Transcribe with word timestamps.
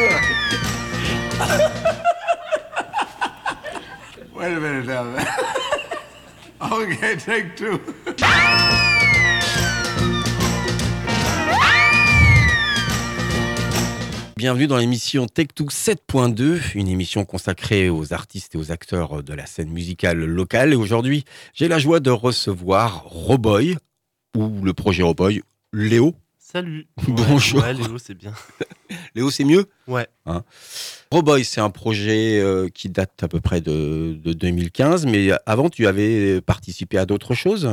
Wait 4.34 4.46
a 4.46 4.60
minute 4.60 4.88
take 7.26 7.54
two. 7.54 7.78
Bienvenue 14.36 14.66
dans 14.66 14.78
l'émission 14.78 15.26
Tech2 15.26 15.68
7.2, 15.68 16.60
une 16.74 16.88
émission 16.88 17.26
consacrée 17.26 17.90
aux 17.90 18.14
artistes 18.14 18.54
et 18.54 18.58
aux 18.58 18.72
acteurs 18.72 19.22
de 19.22 19.34
la 19.34 19.44
scène 19.44 19.68
musicale 19.68 20.24
locale. 20.24 20.72
Et 20.72 20.76
aujourd'hui, 20.76 21.26
j'ai 21.52 21.68
la 21.68 21.78
joie 21.78 22.00
de 22.00 22.10
recevoir 22.10 23.04
Roboy, 23.04 23.76
ou 24.34 24.62
le 24.62 24.72
projet 24.72 25.02
Roboy, 25.02 25.42
Léo. 25.74 26.14
Salut. 26.52 26.88
Bonjour. 27.06 27.62
Ouais, 27.62 27.72
Léo, 27.72 27.96
c'est 27.98 28.14
bien. 28.14 28.32
Léo, 29.14 29.30
c'est 29.30 29.44
mieux? 29.44 29.66
Ouais. 29.86 30.08
Roboy, 31.12 31.44
c'est 31.44 31.60
un 31.60 31.70
projet 31.70 32.40
euh, 32.40 32.68
qui 32.68 32.88
date 32.88 33.22
à 33.22 33.28
peu 33.28 33.40
près 33.40 33.60
de, 33.60 34.18
de 34.20 34.32
2015, 34.32 35.06
mais 35.06 35.30
avant, 35.46 35.70
tu 35.70 35.86
avais 35.86 36.40
participé 36.40 36.98
à 36.98 37.06
d'autres 37.06 37.34
choses. 37.34 37.70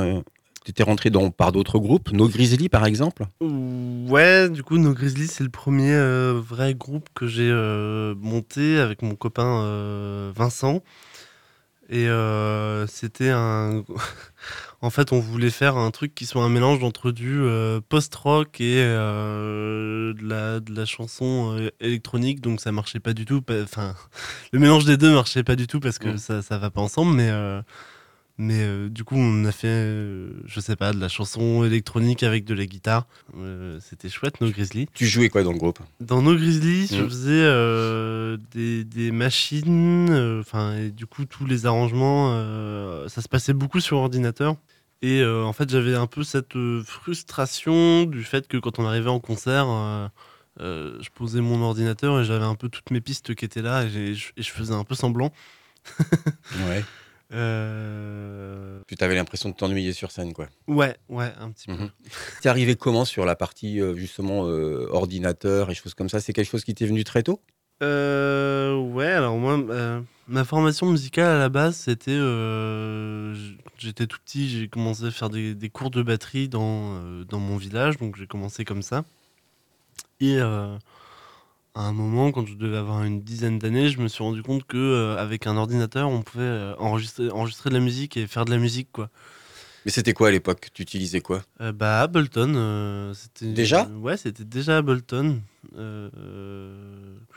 Tu 0.63 0.69
étais 0.69 0.83
rentré 0.83 1.09
dans, 1.09 1.31
par 1.31 1.51
d'autres 1.51 1.79
groupes, 1.79 2.11
No 2.11 2.27
Grizzly 2.27 2.69
par 2.69 2.85
exemple? 2.85 3.25
Ouais, 3.41 4.47
du 4.47 4.61
coup, 4.61 4.77
No 4.77 4.93
Grizzly, 4.93 5.25
c'est 5.25 5.43
le 5.43 5.49
premier 5.49 5.93
euh, 5.93 6.39
vrai 6.39 6.75
groupe 6.75 7.09
que 7.15 7.25
j'ai 7.25 7.49
euh, 7.49 8.13
monté 8.19 8.77
avec 8.77 9.01
mon 9.01 9.15
copain 9.15 9.63
euh, 9.63 10.31
Vincent. 10.35 10.83
Et 11.89 12.07
euh, 12.09 12.85
c'était 12.87 13.29
un. 13.29 13.83
en 14.81 14.89
fait, 14.89 15.13
on 15.13 15.19
voulait 15.19 15.49
faire 15.49 15.77
un 15.77 15.89
truc 15.91 16.13
qui 16.13 16.25
soit 16.25 16.43
un 16.43 16.49
mélange 16.49 16.83
entre 16.83 17.11
du 17.11 17.39
euh, 17.39 17.79
post-rock 17.87 18.59
et 18.59 18.75
euh, 18.79 20.13
de, 20.13 20.27
la, 20.27 20.59
de 20.59 20.75
la 20.75 20.85
chanson 20.85 21.69
électronique, 21.79 22.41
donc 22.41 22.59
ça 22.59 22.71
marchait 22.71 22.99
pas 22.99 23.13
du 23.13 23.25
tout. 23.25 23.41
Enfin, 23.63 23.95
le 24.51 24.59
mélange 24.59 24.85
des 24.85 24.97
deux 24.97 25.13
marchait 25.13 25.43
pas 25.43 25.55
du 25.55 25.67
tout 25.67 25.79
parce 25.79 25.97
que 25.97 26.09
Mm. 26.09 26.17
ça, 26.17 26.41
ça 26.41 26.57
va 26.57 26.69
pas 26.69 26.81
ensemble, 26.81 27.13
mais. 27.15 27.31
Mais 28.37 28.59
euh, 28.61 28.89
du 28.89 29.03
coup, 29.03 29.15
on 29.17 29.45
a 29.45 29.51
fait, 29.51 29.67
euh, 29.67 30.29
je 30.45 30.59
sais 30.59 30.75
pas, 30.75 30.93
de 30.93 30.99
la 30.99 31.07
chanson 31.09 31.63
électronique 31.63 32.21
avec 32.23 32.45
de 32.45 32.53
la 32.53 32.65
guitare. 32.65 33.07
Euh, 33.37 33.79
C'était 33.81 34.09
chouette, 34.09 34.39
No 34.41 34.49
Grizzly. 34.49 34.87
Tu 34.93 35.07
jouais 35.07 35.29
quoi 35.29 35.43
dans 35.43 35.51
le 35.53 35.57
groupe? 35.57 35.79
Dans 35.99 36.21
No 36.21 36.35
Grizzly, 36.35 36.87
je 36.87 37.01
Mm. 37.03 37.09
faisais 37.09 38.37
des, 38.53 38.83
des 38.83 39.11
machines, 39.11 40.37
enfin, 40.39 40.75
et 40.77 40.89
du 40.91 41.05
coup, 41.05 41.25
tous 41.25 41.45
les 41.45 41.65
arrangements, 41.65 42.31
ça 43.07 43.21
se 43.21 43.27
passait 43.27 43.53
beaucoup 43.53 43.79
sur 43.79 43.97
ordinateur. 43.97 44.55
Et 45.01 45.23
en 45.25 45.53
fait, 45.53 45.69
j'avais 45.69 45.95
un 45.95 46.07
peu 46.07 46.23
cette 46.23 46.53
frustration 46.85 48.03
du 48.05 48.23
fait 48.23 48.47
que 48.47 48.57
quand 48.57 48.79
on 48.79 48.85
arrivait 48.85 49.09
en 49.09 49.19
concert, 49.19 49.67
je 50.59 51.09
posais 51.15 51.41
mon 51.41 51.61
ordinateur 51.61 52.19
et 52.19 52.25
j'avais 52.25 52.45
un 52.45 52.55
peu 52.55 52.69
toutes 52.69 52.91
mes 52.91 53.01
pistes 53.01 53.35
qui 53.35 53.45
étaient 53.45 53.61
là 53.61 53.83
et 53.85 54.13
je 54.15 54.49
faisais 54.51 54.73
un 54.73 54.83
peu 54.83 54.95
semblant. 54.95 55.31
Ouais. 56.67 56.83
Euh, 57.33 58.79
Tu 58.87 58.95
avais 59.03 59.15
l'impression 59.15 59.49
de 59.49 59.55
t'ennuyer 59.55 59.93
sur 59.93 60.11
scène, 60.11 60.33
quoi. 60.33 60.47
Ouais, 60.67 60.95
ouais, 61.09 61.31
un 61.39 61.51
petit 61.51 61.67
peu. 61.67 61.73
Mhm. 61.73 61.89
T'es 62.41 62.49
arrivé 62.49 62.75
comment 62.75 63.05
sur 63.05 63.25
la 63.25 63.35
partie 63.35 63.79
euh, 63.81 63.95
justement 63.95 64.45
euh, 64.47 64.87
ordinateur 64.91 65.69
et 65.69 65.75
choses 65.75 65.93
comme 65.93 66.09
ça? 66.09 66.19
C'est 66.19 66.33
quelque 66.33 66.49
chose 66.49 66.63
qui 66.63 66.73
t'est 66.73 66.85
venu 66.85 67.03
très 67.03 67.23
tôt? 67.23 67.41
Euh, 67.83 68.75
ouais, 68.75 69.11
alors 69.11 69.37
moi, 69.37 69.59
euh, 69.69 70.01
ma 70.27 70.43
formation 70.45 70.87
musicale 70.87 71.27
à 71.27 71.37
la 71.37 71.49
base, 71.49 71.75
c'était. 71.75 72.11
euh, 72.11 73.35
J'étais 73.77 74.07
tout 74.07 74.17
petit, 74.25 74.49
j'ai 74.49 74.67
commencé 74.67 75.03
à 75.05 75.11
faire 75.11 75.29
des, 75.29 75.53
des 75.53 75.69
cours 75.69 75.91
de 75.91 76.01
batterie 76.01 76.49
dans, 76.49 76.95
euh, 76.95 77.23
dans 77.25 77.39
mon 77.39 77.57
village, 77.57 77.97
donc 77.97 78.15
j'ai 78.17 78.25
commencé 78.25 78.65
comme 78.65 78.81
ça. 78.81 79.05
Et 80.19 80.37
euh, 80.39 80.75
à 81.77 81.81
un 81.81 81.93
moment, 81.93 82.31
quand 82.31 82.47
je 82.47 82.55
devais 82.55 82.77
avoir 82.77 83.03
une 83.03 83.21
dizaine 83.21 83.59
d'années, 83.59 83.89
je 83.89 83.99
me 83.99 84.07
suis 84.07 84.23
rendu 84.23 84.41
compte 84.41 84.63
que 84.65 84.77
euh, 84.77 85.17
avec 85.17 85.45
un 85.45 85.57
ordinateur, 85.57 86.09
on 86.09 86.23
pouvait 86.23 86.43
euh, 86.43 86.73
enregistrer, 86.79 87.29
enregistrer 87.29 87.69
de 87.69 87.75
la 87.75 87.81
musique 87.81 88.17
et 88.17 88.25
faire 88.25 88.45
de 88.45 88.51
la 88.51 88.57
musique, 88.57 88.89
quoi. 88.91 89.09
Mais 89.85 89.91
c'était 89.91 90.13
quoi 90.13 90.29
à 90.29 90.31
l'époque? 90.31 90.69
Tu 90.73 90.81
utilisais 90.81 91.21
quoi? 91.21 91.43
Euh, 91.61 91.71
bah, 91.71 92.01
Ableton, 92.01 93.13
c'était. 93.13 93.53
Déjà? 93.53 93.87
Ouais, 94.01 94.17
c'était 94.17 94.43
déjà 94.43 94.77
Ableton, 94.77 95.39
que 95.75 96.09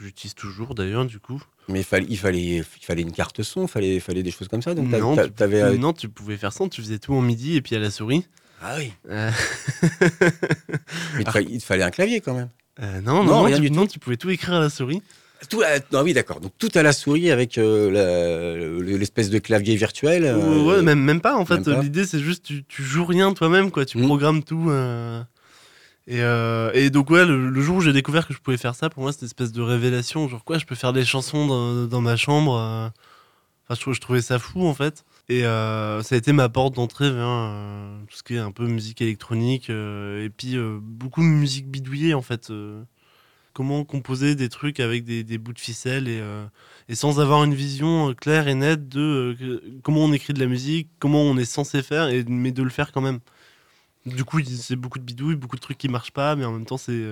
j'utilise 0.00 0.34
toujours 0.34 0.74
d'ailleurs, 0.74 1.04
du 1.04 1.20
coup. 1.20 1.40
Mais 1.68 1.80
il 1.80 1.84
fallait, 1.84 2.06
il 2.08 2.18
fallait, 2.18 2.56
il 2.56 2.84
fallait 2.84 3.02
une 3.02 3.12
carte 3.12 3.42
son, 3.42 3.66
il 3.66 3.68
fallait, 3.68 4.00
fallait 4.00 4.22
des 4.22 4.30
choses 4.30 4.48
comme 4.48 4.62
ça. 4.62 4.74
Donc 4.74 4.88
non, 4.88 5.16
tu, 5.16 5.30
t'avais. 5.32 5.76
non, 5.76 5.92
tu 5.92 6.08
pouvais 6.08 6.38
faire 6.38 6.52
ça, 6.52 6.66
tu 6.68 6.80
faisais 6.80 6.98
tout 6.98 7.12
en 7.12 7.20
midi 7.20 7.56
et 7.56 7.62
puis 7.62 7.76
à 7.76 7.78
la 7.78 7.90
souris. 7.90 8.26
Ah 8.62 8.76
oui. 8.78 8.92
Mais 9.08 9.30
il 11.18 11.24
te 11.24 11.30
fallait, 11.30 11.46
il 11.50 11.60
te 11.60 11.64
fallait 11.64 11.84
un 11.84 11.90
clavier 11.90 12.20
quand 12.20 12.34
même. 12.34 12.48
Euh, 12.82 13.00
non, 13.00 13.22
non, 13.24 13.24
Non, 13.24 13.42
rien 13.42 13.56
tu, 13.56 13.62
du 13.62 13.70
non, 13.70 13.86
tu 13.86 13.98
pouvais 13.98 14.16
tout 14.16 14.30
écrire 14.30 14.54
à 14.54 14.60
la 14.60 14.70
souris. 14.70 15.02
Tout 15.48 15.62
à- 15.62 15.78
non, 15.92 16.02
oui, 16.02 16.12
d'accord. 16.12 16.38
Donc 16.40 16.52
tout 16.58 16.68
à 16.74 16.82
la 16.82 16.92
souris 16.92 17.30
avec 17.30 17.56
euh, 17.56 18.80
l'espèce 18.82 19.30
de 19.30 19.38
clavier 19.38 19.74
virtuel. 19.76 20.24
euh, 20.26 20.62
ouais, 20.64 20.82
même, 20.82 21.00
même 21.00 21.20
pas 21.20 21.36
en 21.36 21.44
fait. 21.46 21.66
L'idée 21.68 22.04
c'est 22.04 22.18
juste 22.20 22.44
tu, 22.44 22.64
tu 22.64 22.82
joues 22.82 23.04
rien 23.06 23.32
toi-même, 23.32 23.70
quoi. 23.70 23.84
Tu 23.86 23.98
Mm. 23.98 24.06
programmes 24.06 24.42
tout. 24.42 24.66
euh, 24.70 25.22
Et, 26.06 26.18
et 26.78 26.90
donc 26.90 27.08
ouais, 27.10 27.24
le, 27.24 27.48
le 27.48 27.60
jour 27.62 27.76
où 27.76 27.80
j'ai 27.80 27.92
découvert 27.92 28.26
que 28.26 28.34
je 28.34 28.38
pouvais 28.38 28.56
faire 28.58 28.74
ça, 28.74 28.90
pour 28.90 29.02
moi 29.02 29.12
c'était 29.12 29.22
une 29.22 29.26
espèce 29.28 29.52
de 29.52 29.62
révélation. 29.62 30.28
Genre 30.28 30.44
quoi, 30.44 30.58
je 30.58 30.64
peux 30.66 30.74
faire 30.74 30.92
des 30.92 31.04
chansons 31.04 31.46
dans, 31.46 31.84
dans 31.86 32.00
ma 32.02 32.16
chambre. 32.16 32.90
Enfin, 33.68 33.92
je 33.92 34.00
trouvais 34.00 34.20
ça 34.22 34.38
fou 34.38 34.66
en 34.66 34.74
fait. 34.74 35.04
Et 35.30 35.44
euh, 35.44 36.02
ça 36.02 36.16
a 36.16 36.18
été 36.18 36.32
ma 36.32 36.48
porte 36.48 36.74
d'entrée 36.74 37.08
vers 37.08 37.28
euh, 37.28 38.00
tout 38.08 38.16
ce 38.16 38.24
qui 38.24 38.34
est 38.34 38.38
un 38.38 38.50
peu 38.50 38.66
musique 38.66 39.00
électronique. 39.00 39.70
euh, 39.70 40.24
et 40.24 40.28
puis 40.28 40.56
beaucoup 40.82 41.22
de 41.22 41.28
musique 41.28 41.68
bidouillée 41.68 42.14
en 42.14 42.20
fait. 42.20 42.52
comment 43.52 43.84
composer 43.84 44.34
des 44.34 44.48
trucs 44.48 44.80
avec 44.80 45.04
des, 45.04 45.38
bouts 45.38 45.52
de 45.52 45.60
ficelle 45.60 46.08
et, 46.08 46.94
sans 46.96 47.20
avoir 47.20 47.44
une 47.44 47.54
vision 47.54 48.12
claire 48.12 48.48
et 48.48 48.56
nette 48.56 48.88
de 48.88 49.62
comment 49.84 50.00
on 50.00 50.12
écrit 50.12 50.32
de 50.32 50.40
la 50.40 50.46
musique, 50.46 50.88
comment 50.98 51.22
on 51.22 51.36
est 51.36 51.44
censé 51.44 51.80
faire, 51.84 52.08
et, 52.08 52.24
mais 52.24 52.50
de 52.50 52.64
le 52.64 52.70
faire 52.70 52.90
quand 52.90 53.00
même. 53.00 53.20
Du 54.06 54.24
coup, 54.24 54.40
c'est 54.42 54.76
beaucoup 54.76 54.98
de 54.98 55.04
bidouilles, 55.04 55.36
beaucoup 55.36 55.56
de 55.56 55.60
trucs 55.60 55.78
qui 55.78 55.88
marchent 55.88 56.10
pas, 56.10 56.34
mais 56.34 56.44
en 56.44 56.52
même 56.52 56.66
temps, 56.66 56.78
c'est 56.78 57.04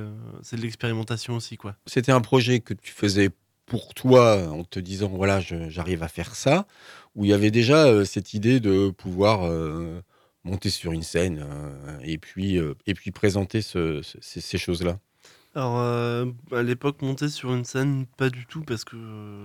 c'est 0.43 0.57
de 0.57 0.63
l'expérimentation 0.63 1.37
aussi, 1.37 1.57
quoi. 1.57 1.77
C'était 1.87 2.13
un 2.13 2.21
projet 2.21 2.59
que 2.59 2.75
tu 2.75 2.91
faisais 2.91 3.31
pour 3.69 3.95
toi 3.95 4.49
en 4.49 4.65
te 4.65 4.81
disant 4.81 5.09
voilà, 5.09 5.41
j'arrive 5.41 6.03
à 6.03 6.09
faire 6.09 6.35
ça, 6.35 6.67
où 7.15 7.25
il 7.25 7.31
y 7.31 7.35
avait 7.35 7.51
déjà 7.51 7.87
euh, 7.87 8.05
cette 8.05 8.35
idée 8.35 8.61
de 8.61 8.91
pouvoir 8.91 9.45
euh, 9.45 10.01
monter 10.45 10.71
sur 10.71 10.93
une 10.93 11.03
scène 11.03 11.41
euh, 11.43 11.99
et, 12.03 12.19
puis, 12.19 12.59
et 12.87 12.95
puis 12.95 13.11
présenter 13.11 13.63
ce- 13.63 14.03
ce- 14.03 14.41
ces, 14.41 14.59
choses-là? 14.59 14.99
Alors, 15.55 15.79
à 15.79 16.63
l'époque, 16.63 17.03
monter 17.03 17.29
sur 17.29 17.53
une 17.53 17.65
scène, 17.65 18.07
pas 18.17 18.31
du 18.31 18.47
tout, 18.47 18.63
parce 18.63 18.85
que, 18.85 18.97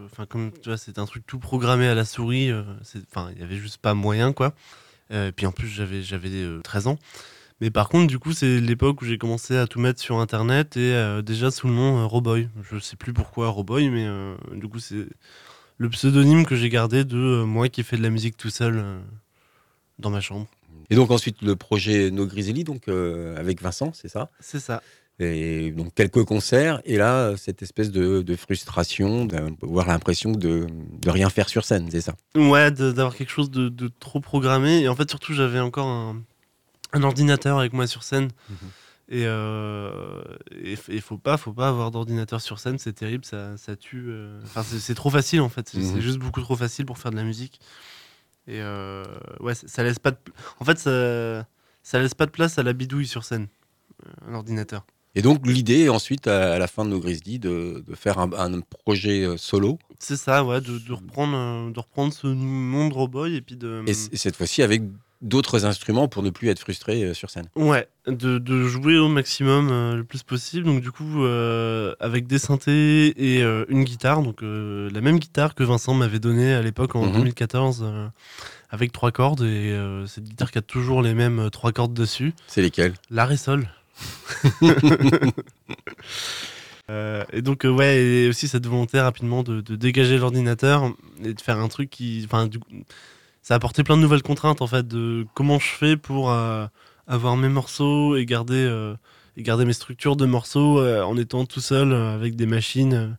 enfin, 0.06 0.25
comme 0.25 0.51
tu 0.51 0.69
vois, 0.69 0.78
c'était 0.78 1.00
un 1.00 1.05
truc 1.05 1.25
tout 1.25 1.40
programmé 1.40 1.88
à 1.88 1.95
la 1.95 2.05
souris, 2.05 2.51
enfin, 3.11 3.31
il 3.35 3.40
y 3.41 3.44
avait 3.44 3.55
juste 3.57 3.78
pas 3.78 3.94
moyen, 3.94 4.31
quoi. 4.34 4.53
Et 5.11 5.31
puis 5.35 5.45
en 5.45 5.51
plus, 5.51 5.67
j'avais 5.67 6.01
j'avais 6.01 6.29
euh, 6.29 6.61
13 6.63 6.88
ans. 6.88 6.97
Mais 7.63 7.72
par 7.72 7.88
contre, 7.88 8.07
du 8.07 8.19
coup, 8.19 8.34
c'est 8.34 8.59
l'époque 8.59 9.01
où 9.01 9.06
j'ai 9.06 9.18
commencé 9.18 9.56
à 9.56 9.68
tout 9.68 9.79
mettre 9.79 10.01
sur 10.01 10.19
Internet 10.19 10.75
et 10.75 10.91
euh, 10.96 11.22
déjà 11.22 11.50
sous 11.50 11.69
le 11.69 11.74
nom 11.74 12.00
euh, 12.00 12.06
Roboy. 12.06 12.50
Je 12.69 12.78
sais 12.78 12.97
plus 12.97 13.13
pourquoi 13.13 13.47
Roboy, 13.47 13.88
mais 13.90 14.06
euh, 14.06 14.35
du 14.53 14.68
coup, 14.68 14.79
c'est 14.79 15.06
le 15.78 15.90
pseudonyme 15.90 16.46
que 16.46 16.57
j'ai 16.57 16.68
gardé 16.68 17.06
de 17.06 17.46
moi 17.46 17.69
qui 17.69 17.84
fais 17.84 17.96
de 17.96 18.03
la 18.03 18.09
musique 18.09 18.35
tout 18.35 18.50
seul 18.50 18.84
dans 19.97 20.09
ma 20.09 20.19
chambre. 20.19 20.46
Et 20.90 20.96
donc 20.96 21.09
ensuite 21.09 21.41
le 21.41 21.56
projet 21.56 22.12
No 22.12 22.28
Grizzly, 22.28 22.66
donc 22.66 22.90
avec 22.90 23.62
Vincent, 23.62 23.94
c'est 23.94 24.09
ça? 24.09 24.29
C'est 24.41 24.59
ça. 24.59 24.84
Et 25.19 25.72
donc 25.72 25.94
quelques 25.96 26.25
concerts, 26.25 26.81
et 26.84 26.97
là, 26.97 27.38
cette 27.38 27.62
espèce 27.62 27.91
de, 27.91 28.22
de 28.23 28.35
frustration, 28.35 29.25
d'avoir 29.25 29.88
l'impression 29.88 30.34
de, 30.34 30.68
de 31.02 31.09
rien 31.09 31.29
faire 31.29 31.47
sur 31.47 31.63
scène, 31.63 31.88
c'est 31.90 32.02
ça? 32.02 32.16
Ouais, 32.35 32.72
d'avoir 32.72 33.16
quelque 33.16 33.31
chose 33.31 33.52
de, 33.52 33.69
de 33.69 33.90
trop 34.02 34.19
programmé. 34.19 34.81
Et 34.81 34.90
en 34.90 34.96
fait, 34.96 35.09
surtout, 35.09 35.34
j'avais 35.34 35.62
encore 35.62 35.88
un, 35.88 36.22
un 36.93 37.03
ordinateur 37.03 37.59
avec 37.59 37.73
moi 37.73 37.87
sur 37.87 38.03
scène. 38.03 38.29
Mhm. 38.49 38.55
Et 39.11 39.25
il 40.90 41.01
faut 41.01 41.17
pas, 41.17 41.37
faut 41.37 41.53
pas 41.53 41.67
avoir 41.69 41.91
d'ordinateur 41.91 42.41
sur 42.41 42.59
scène, 42.59 42.78
c'est 42.79 42.93
terrible, 42.93 43.25
ça, 43.25 43.57
ça 43.57 43.75
tue. 43.75 44.05
euh, 44.07 44.40
Enfin, 44.45 44.63
c'est- 44.63 44.95
trop 44.95 45.09
facile 45.09 45.41
en 45.41 45.49
fait. 45.49 45.69
C'est 45.69 45.79
Mhm. 45.79 45.99
juste 45.99 46.19
beaucoup 46.19 46.41
trop 46.41 46.55
facile 46.55 46.85
pour 46.85 46.97
faire 46.97 47.11
de 47.11 47.17
la 47.17 47.23
musique. 47.23 47.59
Et 48.47 48.59
euh, 48.61 49.03
ouais, 49.40 49.55
ça, 49.55 49.67
ça 49.67 49.84
laisse 49.84 49.99
pas. 49.99 50.11
De... 50.11 50.17
En 50.59 50.66
fait, 50.66 50.78
ça, 50.79 51.45
ça 51.84 51.99
laisse 51.99 52.13
pas 52.13 52.25
de 52.25 52.31
place 52.31 52.57
à 52.57 52.63
la 52.63 52.73
bidouille 52.73 53.07
sur 53.07 53.23
scène, 53.23 53.47
euh, 54.05 54.31
un 54.31 54.34
ordinateur. 54.35 54.85
Et 55.16 55.22
donc 55.22 55.46
l'idée, 55.46 55.89
ensuite, 55.89 56.28
à, 56.28 56.53
à 56.53 56.57
la 56.57 56.67
fin 56.67 56.84
de 56.85 56.89
No 56.89 56.99
Grizzly, 56.99 57.37
de, 57.39 57.84
de 57.85 57.96
faire 57.96 58.17
un, 58.17 58.31
un 58.34 58.61
projet 58.61 59.23
euh, 59.25 59.37
solo, 59.37 59.78
C'est 59.99 60.17
ça, 60.17 60.43
ouais, 60.43 60.59
de, 60.59 60.79
de 60.79 60.91
reprendre, 60.93 61.35
euh, 61.37 61.72
de 61.72 61.79
reprendre 61.79 62.11
ce 62.13 62.25
nom 62.28 62.89
de 62.89 62.93
Roboy 62.93 63.35
et 63.35 63.41
puis 63.41 63.55
de. 63.55 63.84
et 63.85 63.93
cette 63.93 64.35
fois-ci 64.35 64.63
avec 64.63 64.81
d'autres 65.23 65.66
instruments 65.66 66.08
pour 66.08 66.22
ne 66.22 66.29
plus 66.29 66.49
être 66.49 66.59
frustré 66.59 67.03
euh, 67.03 67.14
sur 67.16 67.29
scène. 67.31 67.47
Ouais, 67.55 67.87
de, 68.08 68.37
de 68.37 68.64
jouer 68.67 68.97
au 68.97 69.08
maximum 69.08 69.70
euh, 69.72 69.96
le 69.96 70.03
plus 70.03 70.22
possible. 70.22 70.66
Donc 70.66 70.81
du 70.81 70.91
coup, 70.91 71.23
euh, 71.23 71.96
avec 71.99 72.28
des 72.28 72.37
synthés 72.37 73.08
et 73.35 73.41
euh, 73.41 73.66
une 73.70 73.84
guitare, 73.84 74.22
donc 74.22 74.41
la 74.43 75.02
même 75.02 75.17
guitare 75.17 75.55
que 75.55 75.64
Vincent 75.64 75.93
m'avait 75.96 76.20
donnée 76.20 76.53
à 76.53 76.61
l'époque 76.61 76.96
en 76.96 77.05
Mhm. 77.08 77.14
2014, 77.14 77.81
euh, 77.84 78.08
avec 78.70 78.91
trois 78.91 79.11
cordes. 79.11 79.41
Et 79.41 79.75
cette 80.08 80.25
guitare 80.25 80.52
qui 80.52 80.58
a 80.59 80.61
toujours 80.61 81.02
les 81.02 81.14
mêmes 81.16 81.49
trois 81.52 81.72
cordes 81.72 81.93
dessus, 81.93 82.34
C'est 82.47 82.61
lesquels 82.61 82.93
la 83.09 83.25
ré 83.25 83.37
sol. 83.37 83.67
Et 87.34 87.41
donc, 87.41 87.64
ouais, 87.64 88.03
et 88.03 88.28
aussi 88.28 88.47
cette 88.47 88.67
volonté 88.67 88.99
rapidement 88.99 89.41
de, 89.43 89.61
de 89.61 89.75
dégager 89.75 90.17
l'ordinateur 90.17 90.91
et 91.23 91.34
de 91.34 91.41
faire 91.41 91.58
un 91.59 91.67
truc 91.67 91.90
qui. 91.90 92.22
Enfin, 92.25 92.47
ça 93.43 93.53
a 93.53 93.57
apporté 93.57 93.84
plein 93.84 93.97
de 93.97 94.01
nouvelles 94.01 94.23
contraintes 94.23 94.61
en 94.61 94.67
fait, 94.67 94.87
de 94.87 95.28
comment 95.35 95.59
je 95.59 95.67
fais 95.67 95.97
pour 95.97 96.31
euh, 96.31 96.66
avoir 97.07 97.35
mes 97.37 97.49
morceaux 97.49 98.16
et 98.16 98.25
garder, 98.25 98.55
euh, 98.55 98.95
et 99.37 99.43
garder 99.43 99.66
mes 99.66 99.73
structures 99.73 100.16
de 100.16 100.25
morceaux 100.25 100.79
euh, 100.79 101.03
en 101.03 101.17
étant 101.17 101.45
tout 101.45 101.59
seul 101.59 101.93
avec 101.93 102.35
des 102.35 102.45
machines. 102.47 103.17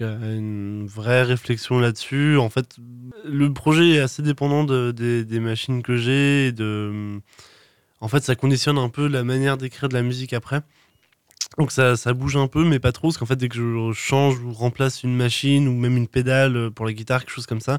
Une 0.00 0.86
vraie 0.86 1.22
réflexion 1.22 1.78
là-dessus. 1.78 2.38
En 2.38 2.48
fait, 2.48 2.76
le 3.26 3.52
projet 3.52 3.90
est 3.90 4.00
assez 4.00 4.22
dépendant 4.22 4.64
de- 4.64 4.90
des- 4.90 5.38
machines 5.40 5.82
que 5.82 5.96
j'ai. 5.96 6.50
En 8.00 8.08
fait, 8.08 8.24
ça 8.24 8.34
conditionne 8.34 8.78
un 8.78 8.88
peu 8.88 9.06
la 9.06 9.22
manière 9.22 9.58
d'écrire 9.58 9.90
de 9.90 9.94
la 9.94 10.02
musique 10.02 10.32
après. 10.32 10.62
Donc 11.58 11.70
ça, 11.70 11.96
ça 11.96 12.14
bouge 12.14 12.36
un 12.38 12.48
peu, 12.48 12.64
mais 12.64 12.78
pas 12.78 12.90
trop, 12.90 13.08
parce 13.08 13.18
qu'en 13.18 13.26
fait, 13.26 13.36
dès 13.36 13.50
que 13.50 13.56
je 13.56 13.92
change 13.92 14.38
ou 14.40 14.52
remplace 14.54 15.02
une 15.02 15.14
machine 15.14 15.68
ou 15.68 15.74
même 15.74 15.98
une 15.98 16.08
pédale 16.08 16.70
pour 16.70 16.86
la 16.86 16.94
guitare, 16.94 17.20
quelque 17.20 17.34
chose 17.34 17.46
comme 17.46 17.60
ça, 17.60 17.78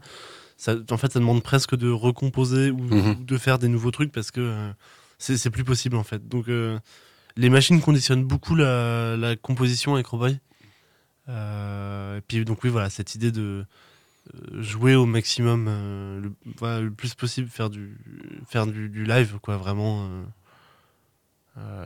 ça 0.63 0.75
en 0.91 0.97
fait, 0.97 1.11
ça 1.11 1.19
demande 1.19 1.43
presque 1.43 1.75
de 1.75 1.89
recomposer 1.89 2.71
ou, 2.71 2.77
Mhm. 2.79 3.09
ou 3.19 3.23
de 3.25 3.37
faire 3.37 3.59
des 3.59 3.67
nouveaux 3.67 3.91
trucs 3.91 4.11
parce 4.13 4.31
que 4.31 4.39
euh, 4.39 4.71
c'est 5.17 5.49
plus 5.49 5.65
possible 5.65 5.97
en 5.97 6.03
fait. 6.03 6.25
Donc 6.27 6.47
euh, 6.47 6.79
les 7.35 7.49
machines 7.49 7.81
conditionnent 7.81 8.23
beaucoup 8.23 8.55
la, 8.55 9.17
la 9.17 9.35
composition 9.35 9.93
avec 9.95 10.07
Roboy. 10.07 10.39
Euh, 11.27 12.17
et 12.17 12.21
puis 12.21 12.45
donc 12.45 12.63
oui, 12.63 12.69
voilà, 12.69 12.89
cette 12.89 13.13
idée 13.15 13.31
de 13.31 13.65
jouer 14.53 14.95
au 14.95 15.05
maximum, 15.05 15.65
le, 16.23 16.31
voilà, 16.57 16.79
le 16.79 16.91
plus 16.91 17.13
possible, 17.13 17.49
faire 17.49 17.69
du, 17.69 17.97
faire 18.47 18.65
du, 18.65 18.87
du 18.87 19.03
live, 19.03 19.37
quoi, 19.41 19.57
vraiment. 19.57 20.07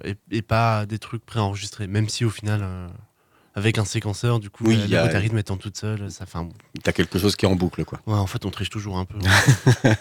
et, 0.04 0.16
et 0.30 0.44
pas 0.44 0.86
des 0.86 1.00
trucs 1.00 1.26
préenregistrés, 1.26 1.88
même 1.88 2.10
si 2.10 2.26
au 2.26 2.30
final, 2.30 2.62
avec 3.58 3.80
un 3.80 3.86
séquenceur, 3.86 4.40
du 4.40 4.50
coup, 4.52 4.66
Oui, 4.68 4.78
la, 4.78 4.86
y 4.86 4.90
la 4.92 5.04
a- 5.04 5.20
rythme 5.20 5.40
étant 5.40 5.58
toute 5.58 5.78
seule, 5.78 6.12
ça 6.12 6.26
fait 6.28 6.38
un... 6.38 6.48
T'as 6.84 6.92
quelque 6.92 7.18
chose 7.18 7.36
qui 7.36 7.46
est 7.46 7.50
en 7.50 7.56
boucle, 7.56 7.84
quoi. 7.86 8.00
Ouais, 8.06 8.14
en 8.14 8.28
fait, 8.28 8.46
on 8.46 8.52
triche 8.52 8.70
toujours 8.70 8.98
un 9.00 9.06
peu. 9.06 9.18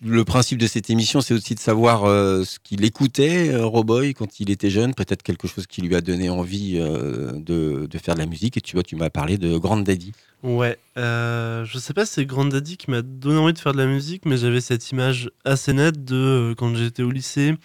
Le 0.00 0.24
principe 0.24 0.58
de 0.58 0.68
cette 0.68 0.90
émission, 0.90 1.20
c'est 1.20 1.34
aussi 1.34 1.56
de 1.56 1.60
savoir 1.60 2.04
euh, 2.04 2.44
ce 2.44 2.60
qu'il 2.60 2.84
écoutait, 2.84 3.52
euh, 3.52 3.66
Roboy, 3.66 4.14
quand 4.14 4.38
il 4.38 4.48
était 4.48 4.70
jeune, 4.70 4.94
peut-être 4.94 5.24
quelque 5.24 5.48
chose 5.48 5.66
qui 5.66 5.82
lui 5.82 5.96
a 5.96 6.00
donné 6.00 6.30
envie 6.30 6.76
euh, 6.76 7.32
de, 7.32 7.88
faire 7.98 8.14
de 8.14 8.20
la 8.20 8.26
musique. 8.26 8.56
Et 8.56 8.60
tu 8.60 8.76
vois, 8.76 8.84
tu 8.84 8.94
m'as 8.94 9.10
parlé 9.10 9.38
de 9.38 9.58
Grand 9.58 9.76
Daddy. 9.76 10.12
Ouais, 10.44 10.78
euh, 10.96 11.64
je 11.64 11.78
sais 11.78 11.94
pas 11.94 12.06
si 12.06 12.12
c'est 12.12 12.26
Grand 12.26 12.44
Daddy 12.44 12.76
qui 12.76 12.92
m'a 12.92 13.02
donné 13.02 13.38
envie 13.38 13.52
de 13.52 13.58
faire 13.58 13.72
de 13.72 13.78
la 13.78 13.86
musique, 13.86 14.24
mais 14.24 14.36
j'avais 14.36 14.60
cette 14.60 14.88
image 14.92 15.32
assez 15.44 15.72
nette 15.72 16.04
de 16.04 16.54
quand 16.56 16.72
j'étais 16.76 17.02
au 17.02 17.10
lycée 17.10 17.56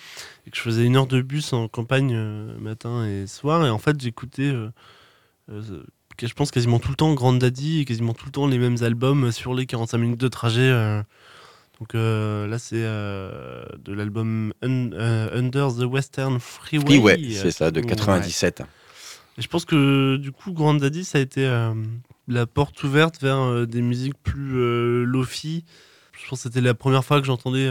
et 0.48 0.50
que 0.50 0.58
je 0.58 0.62
faisais 0.62 0.84
une 0.84 0.96
heure 0.96 1.06
de 1.06 1.22
bus 1.22 1.54
en 1.54 1.68
campagne 1.68 2.18
matin 2.60 3.06
et 3.06 3.28
soir, 3.28 3.64
et 3.64 3.70
en 3.70 3.78
fait 3.78 4.02
j'écoutais, 4.02 4.52
je 5.50 6.34
pense 6.36 6.50
quasiment 6.50 6.80
tout 6.80 6.90
le 6.90 6.96
temps 6.96 7.14
Grand 7.14 7.34
Daddy 7.34 7.82
et 7.82 7.86
quasiment 7.86 8.16
tout 8.16 8.26
le 8.26 8.32
temps 8.32 8.48
les 8.48 8.58
mêmes 8.58 8.78
albums 8.82 9.32
sur 9.32 9.54
les 9.54 9.68
45 9.68 10.00
minutes 10.00 10.20
de 10.20 10.28
trajet. 10.28 11.04
Donc 11.80 11.96
euh, 11.96 12.48
là 12.48 12.60
c'est 12.60 12.76
euh, 12.84 13.66
de 13.84 13.94
l'album 13.94 14.54
Un- 14.62 14.92
euh, 14.94 15.38
Under 15.38 15.70
the 15.74 15.84
Western 15.86 16.40
Freeway. 16.40 16.86
Freeway, 17.00 17.32
c'est 17.34 17.52
ça, 17.52 17.72
de 17.72 17.80
ouais. 17.82 17.86
97. 17.86 18.62
Et 19.38 19.42
je 19.42 19.48
pense 19.48 19.66
que 19.66 20.18
du 20.18 20.32
coup, 20.32 20.52
Grand 20.54 20.76
Daddy, 20.76 21.04
ça 21.04 21.18
a 21.18 21.22
été 21.22 21.50
la 22.28 22.46
porte 22.46 22.84
ouverte 22.84 23.20
vers 23.22 23.66
des 23.66 23.82
musiques 23.82 24.14
plus 24.22 25.04
lofi. 25.06 25.66
Je 26.14 26.30
pense 26.30 26.40
que 26.40 26.44
c'était 26.50 26.62
la 26.62 26.76
première 26.76 27.04
fois 27.04 27.20
que 27.20 27.26
j'entendais 27.26 27.68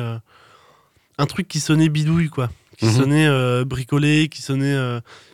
un 1.19 1.27
truc 1.27 1.47
qui 1.47 1.61
sonnait 1.61 1.89
bidouille, 1.89 2.31
quoi. 2.31 2.51
Qui 2.79 2.87
Mhm. 2.87 2.93
sonnait 2.93 3.65
bricolé, 3.65 4.29
qui 4.29 4.43
sonnait 4.43 4.77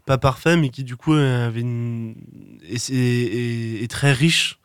pas 0.04 0.18
parfait, 0.18 0.58
mais 0.58 0.68
qui 0.68 0.84
du 0.84 0.96
coup 0.96 1.14
avait 1.14 1.62
une. 1.62 2.14
et 2.90 3.86
très 3.88 4.12
riche 4.12 4.58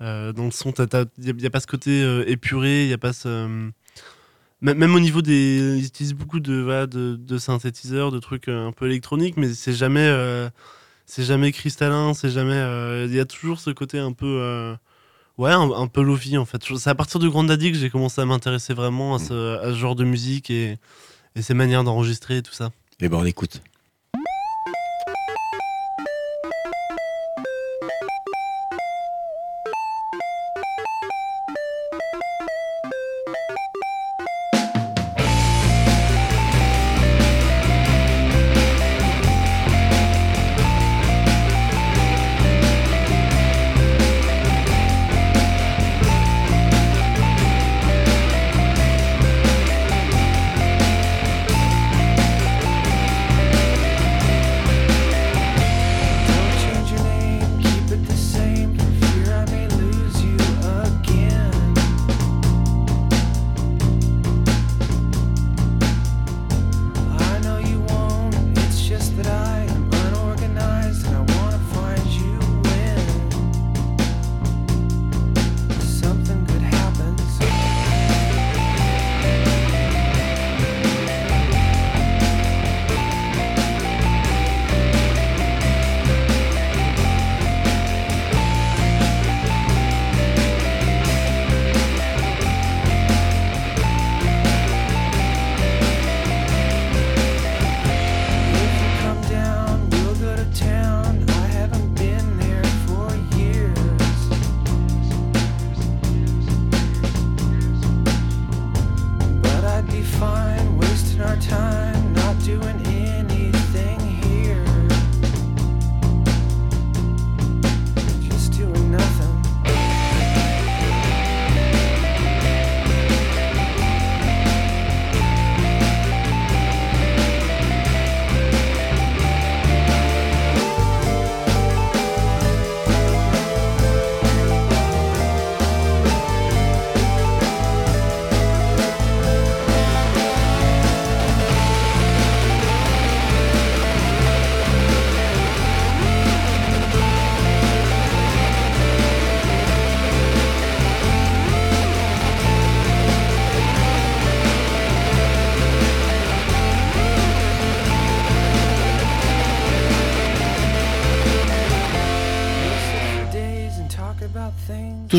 dans 0.00 0.44
le 0.44 0.50
son. 0.50 0.72
Il 1.18 1.34
n'y 1.34 1.46
a, 1.46 1.50
pas 1.50 1.60
ce 1.60 1.66
côté 1.66 2.02
euh, 2.02 2.24
épuré, 2.26 2.82
il 2.84 2.88
n'y 2.88 2.92
a 2.94 2.98
pas 2.98 3.12
ce. 3.12 3.28
euh, 3.28 3.70
même 4.60 4.94
au 4.94 5.00
niveau 5.00 5.22
des. 5.22 5.76
Ils 5.78 5.84
utilisent 5.86 6.14
beaucoup 6.14 6.40
de, 6.40 6.54
voilà, 6.60 6.86
de, 6.86 7.16
de 7.16 7.38
synthétiseurs, 7.38 8.10
de 8.10 8.18
trucs 8.18 8.48
euh, 8.48 8.68
un 8.68 8.72
peu 8.72 8.86
électroniques, 8.86 9.36
mais 9.36 9.52
c'est 9.54 9.72
jamais. 9.74 10.06
euh, 10.06 10.48
c'est 11.06 11.22
jamais 11.24 11.52
cristallin, 11.52 12.12
c'est 12.14 12.30
jamais. 12.30 12.52
euh, 12.54 13.06
Il 13.08 13.14
y 13.14 13.20
a 13.20 13.24
toujours 13.24 13.60
ce 13.60 13.70
côté 13.70 13.98
un 13.98 14.12
peu. 14.12 14.26
euh, 14.42 14.74
ouais, 15.38 15.50
un, 15.52 15.70
un 15.70 15.86
peu 15.86 16.02
lofi 16.02 16.36
en 16.36 16.44
fait. 16.44 16.62
C'est 16.76 16.90
à 16.90 16.94
partir 16.94 17.18
de 17.20 17.28
Grand 17.28 17.44
Daddy 17.44 17.72
que 17.72 17.78
j'ai 17.78 17.90
commencé 17.90 18.20
à 18.20 18.24
m'intéresser 18.26 18.74
vraiment 18.74 19.14
à 19.14 19.18
ce, 19.18 19.58
à 19.58 19.70
ce 19.70 19.76
genre 19.78 19.94
de 19.96 20.04
musique 20.04 20.50
et, 20.50 20.78
et 21.36 21.42
ses 21.42 21.54
manières 21.54 21.84
d'enregistrer 21.84 22.38
et 22.38 22.42
tout 22.42 22.52
ça. 22.52 22.70
Eh 23.00 23.08
ben, 23.08 23.16
on 23.18 23.24
écoute. 23.24 23.62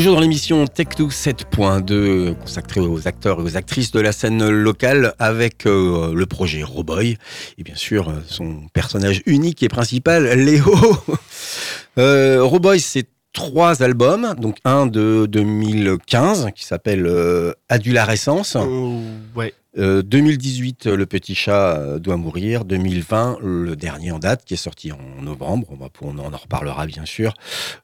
Toujours 0.00 0.14
dans 0.14 0.22
l'émission 0.22 0.64
Tech2 0.64 1.10
7.2 1.10 2.34
consacrée 2.34 2.80
aux 2.80 3.06
acteurs 3.06 3.38
et 3.38 3.42
aux 3.42 3.56
actrices 3.58 3.90
de 3.90 4.00
la 4.00 4.12
scène 4.12 4.48
locale 4.48 5.12
avec 5.18 5.66
euh, 5.66 6.14
le 6.14 6.24
projet 6.24 6.62
Roboy 6.62 7.18
et 7.58 7.62
bien 7.62 7.74
sûr 7.74 8.08
euh, 8.08 8.14
son 8.26 8.62
personnage 8.72 9.20
unique 9.26 9.62
et 9.62 9.68
principal 9.68 10.24
Léo. 10.24 10.74
euh, 11.98 12.42
Roboy 12.42 12.80
c'est 12.80 13.08
trois 13.34 13.82
albums, 13.82 14.34
donc 14.38 14.56
un 14.64 14.86
de 14.86 15.26
2015 15.26 16.48
qui 16.54 16.64
s'appelle 16.64 17.04
euh, 17.06 17.52
Adularescence. 17.68 18.56
Oh. 18.56 19.02
Euh, 19.78 20.02
2018, 20.02 20.86
Le 20.86 21.06
Petit 21.06 21.34
Chat 21.34 21.76
euh, 21.78 21.98
doit 22.00 22.16
mourir. 22.16 22.64
2020, 22.64 23.38
le 23.42 23.76
dernier 23.76 24.10
en 24.10 24.18
date, 24.18 24.44
qui 24.44 24.54
est 24.54 24.56
sorti 24.56 24.90
en 24.90 24.98
novembre. 25.22 25.68
On, 25.70 25.76
va, 25.76 25.88
on 26.02 26.18
en 26.18 26.36
reparlera 26.36 26.86
bien 26.86 27.04
sûr. 27.04 27.34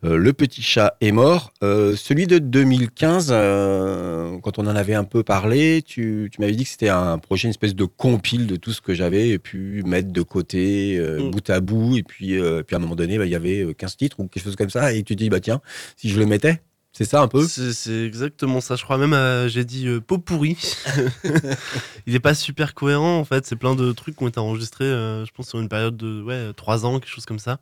Euh, 0.04 0.16
le 0.16 0.32
Petit 0.32 0.62
Chat 0.62 0.96
est 1.00 1.12
mort. 1.12 1.52
Euh, 1.62 1.94
celui 1.94 2.26
de 2.26 2.38
2015, 2.38 3.28
euh, 3.30 4.38
quand 4.42 4.58
on 4.58 4.66
en 4.66 4.74
avait 4.74 4.94
un 4.94 5.04
peu 5.04 5.22
parlé, 5.22 5.82
tu, 5.86 6.28
tu 6.32 6.40
m'avais 6.40 6.54
dit 6.54 6.64
que 6.64 6.70
c'était 6.70 6.88
un 6.88 7.18
projet, 7.18 7.44
une 7.46 7.50
espèce 7.50 7.74
de 7.76 7.84
compile 7.84 8.46
de 8.46 8.56
tout 8.56 8.72
ce 8.72 8.80
que 8.80 8.92
j'avais 8.94 9.38
pu 9.38 9.82
mettre 9.86 10.12
de 10.12 10.22
côté, 10.22 10.96
euh, 10.98 11.20
Mm. 11.20 11.30
bout 11.30 11.50
à 11.50 11.60
bout. 11.60 11.96
Et 11.96 12.02
puis, 12.02 12.38
euh, 12.38 12.62
puis 12.62 12.74
à 12.74 12.78
un 12.78 12.82
moment 12.82 12.96
donné, 12.96 13.16
bah, 13.18 13.26
il 13.26 13.32
y 13.32 13.36
avait 13.36 13.62
euh, 13.62 13.72
15 13.74 13.96
titres 13.96 14.18
ou 14.20 14.26
quelque 14.26 14.42
chose 14.44 14.56
comme 14.56 14.70
ça. 14.70 14.92
Et 14.92 15.02
tu 15.02 15.14
te 15.14 15.22
dis, 15.22 15.30
bah 15.30 15.40
tiens, 15.40 15.60
si 15.96 16.08
je 16.10 16.18
le 16.18 16.26
mettais, 16.26 16.60
c'est 16.96 17.04
ça 17.04 17.20
un 17.20 17.28
peu 17.28 17.46
C'est 17.46 17.72
c'est 17.72 18.04
exactement 18.04 18.60
ça. 18.60 18.76
Je 18.76 18.82
crois 18.84 18.96
même, 18.98 19.12
euh, 19.12 19.48
j'ai 19.48 19.64
dit 19.64 19.86
euh, 19.86 20.00
pot 20.00 20.18
pourri. 20.18 20.56
Il 22.06 22.14
est 22.14 22.20
pas 22.20 22.34
super 22.34 22.74
cohérent 22.74 23.18
en 23.18 23.24
fait. 23.24 23.44
C'est 23.46 23.56
plein 23.56 23.74
de 23.74 23.92
trucs 23.92 24.16
qui 24.16 24.24
ont 24.24 24.28
été 24.28 24.38
enregistrés, 24.40 24.84
euh, 24.84 25.24
je 25.24 25.30
pense, 25.32 25.48
sur 25.48 25.58
une 25.60 25.68
période 25.68 25.96
de 25.96 26.22
ouais, 26.22 26.52
3 26.54 26.86
ans, 26.86 26.98
quelque 26.98 27.10
chose 27.12 27.26
comme 27.26 27.38
ça. 27.38 27.58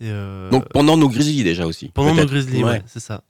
Et, 0.00 0.06
euh, 0.10 0.48
Donc 0.50 0.68
pendant 0.72 0.96
nos 0.96 1.08
Grizzlies 1.08 1.44
déjà 1.44 1.66
aussi. 1.66 1.88
pendant 1.92 2.14
nos. 2.14 2.24
Grizzlies, 2.24 2.62
ouais, 2.62 2.70
Ouais. 2.70 2.82
c'est 2.86 3.00
ça. 3.00 3.22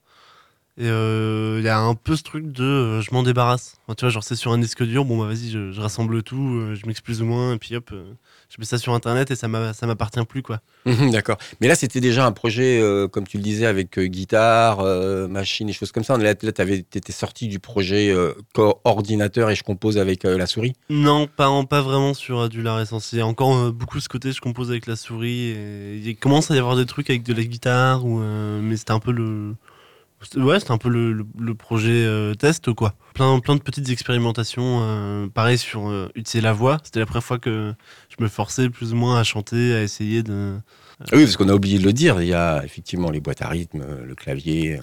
Et 0.81 0.87
euh, 0.87 1.57
il 1.59 1.65
y 1.65 1.67
a 1.67 1.77
un 1.77 1.93
peu 1.93 2.15
ce 2.15 2.23
truc 2.23 2.53
de 2.53 2.63
euh, 2.63 3.01
je 3.01 3.13
m'en 3.13 3.21
débarrasse. 3.21 3.75
Enfin, 3.85 3.95
tu 3.95 4.05
vois, 4.05 4.09
genre 4.11 4.23
c'est 4.23 4.37
sur 4.37 4.53
un 4.53 4.57
disque 4.57 4.81
dur, 4.83 5.03
bon 5.03 5.17
bah 5.17 5.25
vas-y, 5.27 5.49
je, 5.49 5.73
je 5.73 5.81
rassemble 5.81 6.23
tout, 6.23 6.37
euh, 6.41 6.73
je 6.73 6.85
mixe 6.87 7.01
plus 7.01 7.21
ou 7.21 7.25
moins, 7.25 7.53
et 7.55 7.57
puis 7.57 7.75
hop, 7.75 7.89
euh, 7.91 8.05
je 8.49 8.55
mets 8.59 8.65
ça 8.65 8.77
sur 8.77 8.93
internet 8.93 9.29
et 9.29 9.35
ça 9.35 9.49
m'a- 9.49 9.73
ça 9.73 9.87
m'appartient 9.87 10.23
plus 10.23 10.41
quoi. 10.41 10.61
Mhm, 10.85 11.11
D'accord. 11.11 11.37
Mais 11.59 11.67
là, 11.67 11.75
c'était 11.75 11.99
déjà 11.99 12.25
un 12.25 12.31
projet, 12.31 12.79
euh, 12.81 13.09
comme 13.09 13.27
tu 13.27 13.35
le 13.35 13.43
disais, 13.43 13.65
avec 13.65 13.99
euh, 13.99 14.05
guitare, 14.05 14.79
euh, 14.79 15.27
machine 15.27 15.67
et 15.67 15.73
choses 15.73 15.91
comme 15.91 16.05
ça. 16.05 16.17
Là, 16.17 16.33
là 16.41 16.53
tu 16.53 16.97
étais 16.97 17.11
sorti 17.11 17.49
du 17.49 17.59
projet 17.59 18.09
euh, 18.11 18.33
ordinateur 18.85 19.49
et 19.49 19.55
je 19.55 19.63
compose 19.63 19.97
avec 19.97 20.23
euh, 20.23 20.37
la 20.37 20.45
souris. 20.45 20.73
Non, 20.89 21.27
pas, 21.27 21.49
pas 21.65 21.81
vraiment 21.81 22.13
sur 22.13 22.39
Adular 22.39 22.79
Essence. 22.79 23.11
Il 23.11 23.19
y 23.19 23.21
a 23.21 23.27
encore 23.27 23.53
euh, 23.55 23.71
beaucoup 23.71 23.99
ce 23.99 24.07
côté, 24.07 24.31
je 24.31 24.39
compose 24.39 24.69
avec 24.71 24.87
la 24.87 24.95
souris. 24.95 25.49
Et 25.49 25.97
il 25.97 26.15
commence 26.15 26.49
à 26.51 26.55
y 26.55 26.59
avoir 26.59 26.77
des 26.77 26.85
trucs 26.85 27.09
avec 27.09 27.23
de 27.23 27.33
la 27.33 27.43
guitare, 27.43 28.05
ou, 28.05 28.21
euh, 28.21 28.61
mais 28.61 28.77
c'était 28.77 28.91
un 28.91 28.99
peu 28.99 29.11
le. 29.11 29.55
Ouais, 30.35 30.59
c'était 30.59 30.71
un 30.71 30.77
peu 30.77 30.89
le, 30.89 31.13
le- 31.13 31.25
le 31.39 31.55
projet 31.55 32.03
euh, 32.05 32.33
test, 32.33 32.73
quoi. 32.73 32.93
Plein, 33.13 33.39
plein 33.39 33.55
de 33.55 33.61
petites 33.61 33.89
expérimentations. 33.89 34.79
euh, 34.81 35.27
pareil 35.27 35.57
sur 35.57 35.89
euh, 35.89 36.09
utiliser 36.15 36.41
la 36.41 36.51
voix. 36.53 36.77
C'était 36.83 36.99
la 36.99 37.05
première 37.05 37.23
fois 37.23 37.39
que 37.39 37.73
je 38.09 38.23
me 38.23 38.27
forçais 38.29 38.69
plus 38.69 38.91
ou 38.93 38.95
moins 38.97 39.17
à 39.19 39.23
chanter, 39.23 39.73
à 39.75 39.81
essayer 39.81 40.21
de. 40.23 40.57
Ah 41.01 41.05
Oui, 41.13 41.23
parce 41.23 41.37
qu'on 41.37 41.47
a 41.47 41.53
oublié 41.53 41.79
de 41.79 41.83
le 41.85 41.93
dire. 41.93 42.21
Il 42.21 42.27
y 42.27 42.33
a 42.33 42.61
effectivement 42.65 43.09
les 43.09 43.21
boîtes 43.21 43.41
à 43.41 43.47
rythme, 43.47 43.81
euh, 43.81 44.05
le 44.05 44.15
clavier, 44.15 44.79
euh, 44.79 44.81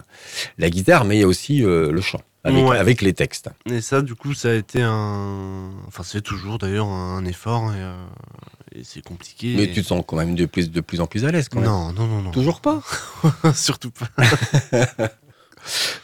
la 0.57 0.71
guitare, 0.71 1.05
mais 1.05 1.17
il 1.17 1.21
y 1.21 1.25
a 1.25 1.27
aussi 1.29 1.63
euh, 1.63 1.93
le 1.93 2.01
chant 2.01 2.23
avec, 2.43 2.65
Ouais. 2.67 2.79
avec 2.79 3.03
les 3.03 3.13
textes. 3.13 3.51
Et 3.71 3.83
ça, 3.83 4.01
du 4.01 4.15
coup, 4.15 4.33
ça 4.33 4.49
a 4.49 4.55
été 4.55 4.81
un. 4.83 5.71
Enfin, 5.87 6.03
c'est 6.03 6.23
toujours 6.23 6.57
d'ailleurs 6.57 6.89
un 6.89 7.25
effort 7.27 7.73
et, 7.75 7.79
euh, 7.81 7.95
et 8.75 8.85
c'est 8.85 9.03
compliqué. 9.03 9.55
Mais 9.55 9.65
et- 9.65 9.73
tu 9.73 9.83
te 9.83 9.87
sens 9.89 10.03
quand 10.07 10.17
même 10.17 10.35
de 10.35 10.47
plus, 10.47 10.71
de 10.71 10.81
plus 10.81 11.03
en 11.03 11.07
plus 11.07 11.27
à 11.27 11.31
l'aise 11.31 11.51
quand 11.51 11.61
même. 11.61 11.69
Non, 11.69 11.93
non, 11.93 12.07
non, 12.07 12.23
non. 12.23 12.31
Toujours 12.31 12.63
pas. 12.63 12.83
Surtout 13.55 13.91
pas. 13.91 14.09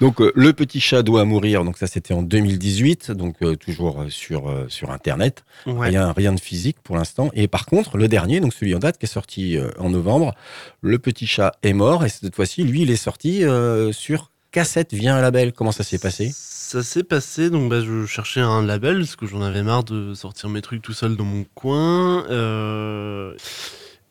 Donc 0.01 0.21
euh, 0.21 0.33
le 0.35 0.53
petit 0.53 0.81
chat 0.81 1.03
doit 1.03 1.25
mourir. 1.25 1.65
Donc 1.65 1.79
ça 1.79 1.87
c'était 1.87 2.15
en 2.15 2.23
2018. 2.23 3.11
Donc 3.13 3.37
euh, 3.43 3.57
toujours 3.57 4.03
euh, 4.03 4.11
sur 4.11 4.53
sur 4.69 4.91
internet. 4.91 5.45
Ouais. 5.67 5.89
Rien, 5.89 6.13
rien 6.13 6.33
de 6.33 6.41
physique 6.41 6.77
pour 6.83 6.97
l'instant. 6.97 7.31
Et 7.35 7.49
par 7.49 7.67
contre, 7.67 7.97
le 7.97 8.09
dernier, 8.09 8.41
donc 8.41 8.53
celui 8.55 8.75
en 8.75 8.79
date 8.79 8.99
qui 8.99 9.07
est 9.07 9.09
sorti 9.09 9.59
en 9.79 9.91
novembre, 9.91 10.35
Le 10.81 10.99
Petit 10.99 11.27
Chat 11.27 11.53
est 11.63 11.73
mort. 11.73 12.05
Et 12.05 12.09
cette 12.09 12.35
fois-ci, 12.35 12.65
lui, 12.65 12.83
il 12.83 12.91
est 12.91 12.97
sorti 12.97 13.45
sur 13.93 14.31
cassette 14.51 14.93
via 14.93 15.17
un 15.17 15.21
label. 15.21 15.53
Comment 15.53 15.73
ça 15.73 15.85
s'est 15.85 15.99
passé? 15.99 16.31
Ça 16.33 16.83
s'est 16.83 17.05
passé, 17.05 17.51
donc 17.51 17.69
bah, 17.69 17.83
je 17.83 18.07
cherchais 18.07 18.41
un 18.41 18.65
label 18.65 19.01
parce 19.01 19.17
que 19.17 19.27
j'en 19.27 19.43
avais 19.43 19.63
marre 19.63 19.85
de 19.85 20.15
sortir 20.15 20.49
mes 20.49 20.63
trucs 20.63 20.81
tout 20.81 20.95
seul 20.95 21.17
dans 21.17 21.25
mon 21.25 21.45
coin. 21.55 22.25
euh, 22.31 23.35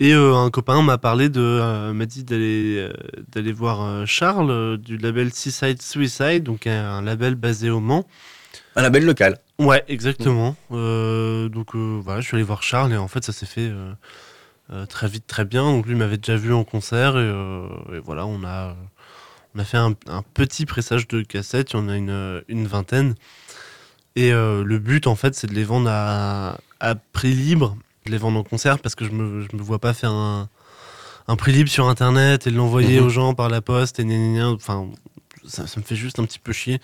et 0.02 0.14
euh, 0.14 0.36
un 0.36 0.50
copain 0.50 0.82
m'a 0.82 0.98
parlé 0.98 1.30
de, 1.30 1.40
euh, 1.40 1.94
m'a 1.94 2.06
dit 2.06 2.24
d'aller 2.24 2.78
euh, 2.78 2.94
d'aller 3.30 3.54
voir 3.54 4.06
Charles 4.08 4.78
du 4.78 4.98
label 4.98 5.32
Seaside 5.32 5.82
Suicide, 5.82 6.44
donc 6.44 6.68
un, 6.68 7.02
label 7.02 7.36
basé 7.36 7.70
au 7.70 7.80
Mans. 7.80 8.08
Un 8.76 8.82
label 8.82 9.06
local. 9.06 9.38
Ouais, 9.60 9.84
exactement. 9.88 10.56
Donc 10.72 11.76
voilà, 11.76 12.20
je 12.20 12.28
suis 12.28 12.36
allé 12.36 12.44
voir 12.44 12.64
Charles 12.64 12.94
et 12.94 12.98
en 12.98 13.08
fait 13.08 13.24
ça 13.24 13.32
s'est 13.32 13.46
fait 13.46 13.72
très 14.90 15.08
vite, 15.08 15.28
très 15.28 15.46
bien. 15.46 15.64
Donc 15.64 15.86
lui 15.86 15.96
m'avait 15.96 16.18
déjà 16.18 16.36
vu 16.36 16.52
en 16.52 16.64
concert 16.64 17.18
et, 17.18 17.96
et 17.96 18.00
voilà, 18.00 18.26
on 18.26 18.44
a 18.44 18.76
on 19.54 19.60
a 19.60 19.64
fait 19.64 19.78
un, 19.78 19.94
un 20.08 20.24
petit 20.34 20.66
pressage 20.66 21.08
de 21.08 21.22
cassettes. 21.22 21.74
Il 21.74 21.76
y 21.76 21.80
en 21.80 21.90
a 21.90 21.96
une, 21.96 22.44
une 22.48 22.68
vingtaine. 22.68 23.16
Et 24.16 24.34
euh, 24.34 24.64
le 24.64 24.80
but 24.80 25.08
en 25.08 25.16
fait, 25.16 25.36
c'est 25.36 25.48
de 25.48 25.54
les 25.54 25.64
vendre 25.64 25.90
à, 25.90 26.58
à 26.80 26.96
prix 26.96 27.34
libre, 27.34 27.78
de 28.06 28.12
les 28.12 28.18
vendre 28.18 28.40
en 28.40 28.44
concert 28.44 28.80
parce 28.80 28.96
que 28.96 29.06
je 29.06 29.12
me 29.12 29.42
je 29.50 29.56
me 29.56 29.62
vois 29.62 29.80
pas 29.80 29.94
faire 29.94 30.12
un 30.12 30.50
un 31.28 31.36
prix 31.36 31.52
libre 31.52 31.70
sur 31.70 31.88
internet 31.88 32.48
et 32.48 32.52
l'envoyer 32.52 33.00
Mhm. 33.00 33.06
aux 33.06 33.10
gens 33.10 33.34
par 33.36 33.48
la 33.50 33.62
poste 33.62 34.00
et 34.00 34.04
gna 34.06 34.16
gna 34.16 34.34
gna. 34.40 34.50
Enfin, 34.50 34.90
ça, 35.48 35.68
ça 35.68 35.80
me 35.80 35.86
fait 35.86 35.96
juste 35.96 36.20
un 36.20 36.26
petit 36.26 36.40
peu 36.40 36.52
chier. 36.52 36.80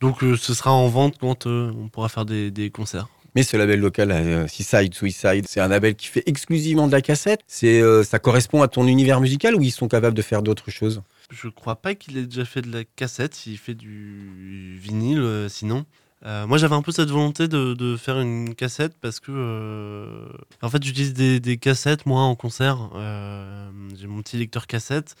Donc 0.00 0.22
euh, 0.22 0.36
ce 0.36 0.54
sera 0.54 0.72
en 0.72 0.88
vente 0.88 1.16
quand 1.20 1.46
euh, 1.46 1.70
on 1.76 1.88
pourra 1.88 2.08
faire 2.08 2.24
des, 2.24 2.50
des 2.50 2.70
concerts. 2.70 3.08
Mais 3.36 3.42
ce 3.42 3.56
label 3.56 3.78
local, 3.80 4.10
euh, 4.12 4.46
Seaside, 4.48 4.94
Suicide, 4.94 5.46
c'est 5.48 5.60
un 5.60 5.68
label 5.68 5.94
qui 5.94 6.06
fait 6.08 6.22
exclusivement 6.26 6.86
de 6.86 6.92
la 6.92 7.00
cassette. 7.02 7.40
C'est, 7.46 7.80
ça 8.04 8.18
correspond 8.18 8.62
à 8.62 8.68
ton 8.68 8.86
univers 8.86 9.20
musical 9.20 9.54
ou 9.54 9.62
ils 9.62 9.70
sont 9.70 9.88
capables 9.88 10.16
de 10.16 10.22
faire 10.22 10.42
d'autres 10.42 10.70
choses? 10.70 11.02
Je 11.30 11.48
crois 11.48 11.76
pas 11.76 11.94
qu'il 11.94 12.16
ait 12.18 12.24
déjà 12.26 12.44
fait 12.44 12.60
de 12.62 12.72
la 12.72 12.82
cassette, 12.96 13.46
il 13.46 13.56
fait 13.56 13.74
du 13.74 14.76
vinyle 14.82 15.46
sinon. 15.48 15.84
Euh, 16.26 16.46
moi 16.46 16.58
j'avais 16.58 16.74
un 16.74 16.82
peu 16.82 16.92
cette 16.92 17.08
volonté 17.08 17.48
de, 17.48 17.72
de 17.72 17.96
faire 17.96 18.20
une 18.20 18.54
cassette 18.54 18.92
parce 19.00 19.20
que 19.20 19.32
euh, 19.34 20.28
en 20.60 20.68
fait 20.68 20.82
j'utilise 20.84 21.14
des, 21.14 21.40
des 21.40 21.56
cassettes 21.56 22.04
moi 22.04 22.20
en 22.20 22.34
concert. 22.36 22.90
Euh, 22.94 23.70
j'ai 23.98 24.06
mon 24.06 24.20
petit 24.22 24.36
lecteur 24.36 24.66
cassette. 24.66 25.14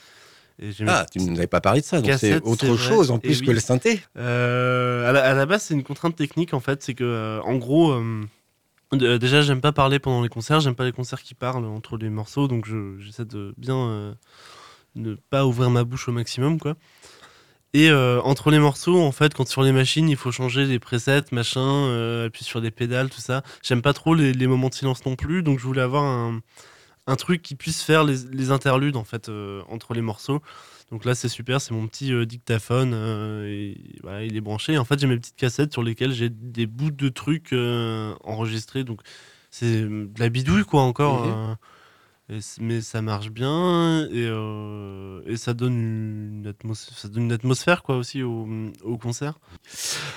Et 0.62 0.72
Ah, 0.86 1.06
tu 1.10 1.20
ne 1.20 1.30
nous 1.30 1.38
avais 1.38 1.46
pas 1.46 1.62
parlé 1.62 1.80
de 1.80 1.86
ça, 1.86 2.02
donc 2.02 2.10
c'est 2.18 2.42
autre 2.42 2.76
chose 2.76 3.10
en 3.10 3.18
plus 3.18 3.40
oui. 3.40 3.46
que 3.46 3.50
le 3.52 3.60
synthé. 3.60 4.02
À, 4.14 5.10
la, 5.10 5.24
à 5.30 5.32
la 5.32 5.46
base, 5.46 5.62
c'est 5.62 5.74
une 5.74 5.82
contrainte 5.82 6.16
technique 6.16 6.52
en 6.52 6.60
fait. 6.60 6.82
C'est 6.82 6.92
que, 6.92 7.40
en 7.44 7.56
gros, 7.56 7.98
déjà, 8.92 9.40
j'aime 9.40 9.62
pas 9.62 9.72
parler 9.72 9.98
pendant 9.98 10.20
les 10.22 10.28
concerts. 10.28 10.60
J'aime 10.60 10.74
pas 10.74 10.84
les 10.84 10.92
concerts 10.92 11.22
qui 11.22 11.34
parlent 11.34 11.64
entre 11.64 11.96
les 11.96 12.10
morceaux. 12.10 12.46
Donc, 12.46 12.66
je- 12.66 12.98
j'essaie 12.98 13.24
de 13.24 13.54
bien 13.56 14.14
ne 14.96 15.14
pas 15.30 15.46
ouvrir 15.46 15.70
ma 15.70 15.82
bouche 15.84 16.08
au 16.08 16.12
maximum, 16.12 16.58
quoi. 16.60 16.74
Et 17.72 17.88
euh, 17.88 18.20
entre 18.22 18.50
les 18.50 18.58
morceaux, 18.58 19.00
en 19.00 19.12
fait, 19.12 19.32
quand 19.32 19.46
sur 19.46 19.62
les 19.62 19.70
machines, 19.70 20.08
il 20.08 20.16
faut 20.16 20.32
changer 20.32 20.64
les 20.66 20.80
presets, 20.80 21.22
machin, 21.30 21.60
euh, 21.60 22.26
appuyer 22.26 22.44
sur 22.44 22.60
des 22.60 22.72
pédales, 22.72 23.10
tout 23.10 23.20
ça. 23.20 23.42
J'aime 23.62 23.80
pas 23.80 23.92
trop 23.92 24.14
les, 24.14 24.32
les 24.32 24.46
moments 24.48 24.68
de 24.68 24.74
silence 24.74 25.04
non 25.06 25.14
plus. 25.14 25.44
Donc, 25.44 25.60
je 25.60 25.64
voulais 25.64 25.80
avoir 25.80 26.02
un, 26.02 26.40
un 27.06 27.16
truc 27.16 27.42
qui 27.42 27.54
puisse 27.54 27.82
faire 27.82 28.02
les, 28.02 28.16
les 28.32 28.50
interludes, 28.50 28.96
en 28.96 29.04
fait, 29.04 29.28
euh, 29.28 29.62
entre 29.68 29.94
les 29.94 30.00
morceaux. 30.00 30.42
Donc 30.90 31.04
là, 31.04 31.14
c'est 31.14 31.28
super, 31.28 31.60
c'est 31.60 31.72
mon 31.72 31.86
petit 31.86 32.12
euh, 32.12 32.26
dictaphone. 32.26 32.92
et 33.46 33.76
voilà, 34.02 34.24
il 34.24 34.36
est 34.36 34.40
branché. 34.40 34.76
En 34.76 34.84
fait, 34.84 34.98
j'ai 34.98 35.06
mes 35.06 35.16
petites 35.16 35.36
cassettes 35.36 35.72
sur 35.72 35.84
lesquelles 35.84 36.12
j'ai 36.12 36.28
des 36.28 36.66
bouts 36.66 36.90
de 36.90 37.08
trucs 37.08 37.52
enregistrés. 38.24 38.82
Donc 38.82 39.00
c'est 39.52 39.82
de 39.82 40.10
la 40.18 40.28
bidouille, 40.28 40.64
quoi, 40.64 40.82
encore. 40.82 41.26
Mhm. 41.26 41.56
Mais 42.60 42.80
ça 42.80 43.02
marche 43.02 43.30
bien 43.30 44.06
et, 44.12 44.26
euh, 44.26 45.36
ça, 45.36 45.52
donne 45.52 46.44
une 47.16 47.32
atmosphère, 47.32 47.82
quoi, 47.82 47.96
aussi 47.96 48.22
au, 48.22 48.46
concert. 49.00 49.38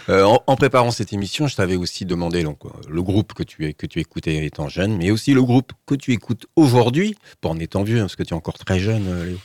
Euh, 0.10 0.24
en, 0.24 0.56
préparant 0.56 0.92
cette 0.92 1.12
émission, 1.14 1.48
je 1.48 1.56
t'avais 1.56 1.76
aussi 1.76 2.06
demandé 2.06 2.44
donc, 2.44 2.66
euh, 2.66 2.70
le 2.90 3.02
groupe 3.02 3.34
que 3.34 3.44
tu, 3.44 3.74
que 3.74 3.88
tu 3.88 4.00
écoutais 4.00 4.46
étant 4.46 4.70
jeune, 4.70 4.98
mais 4.98 5.12
aussi 5.12 5.34
le 5.34 5.42
groupe 5.42 5.72
que 5.88 5.96
tu 5.96 6.12
écoutes 6.12 6.46
aujourd'hui, 6.56 7.16
pas 7.42 7.50
en 7.50 7.60
étant 7.60 7.84
vieux, 7.84 7.98
hein, 7.98 8.04
parce 8.04 8.16
que 8.16 8.24
tu 8.24 8.34
es 8.34 8.38
encore 8.38 8.60
très 8.60 8.80
jeune, 8.80 9.06
Léo. 9.24 9.38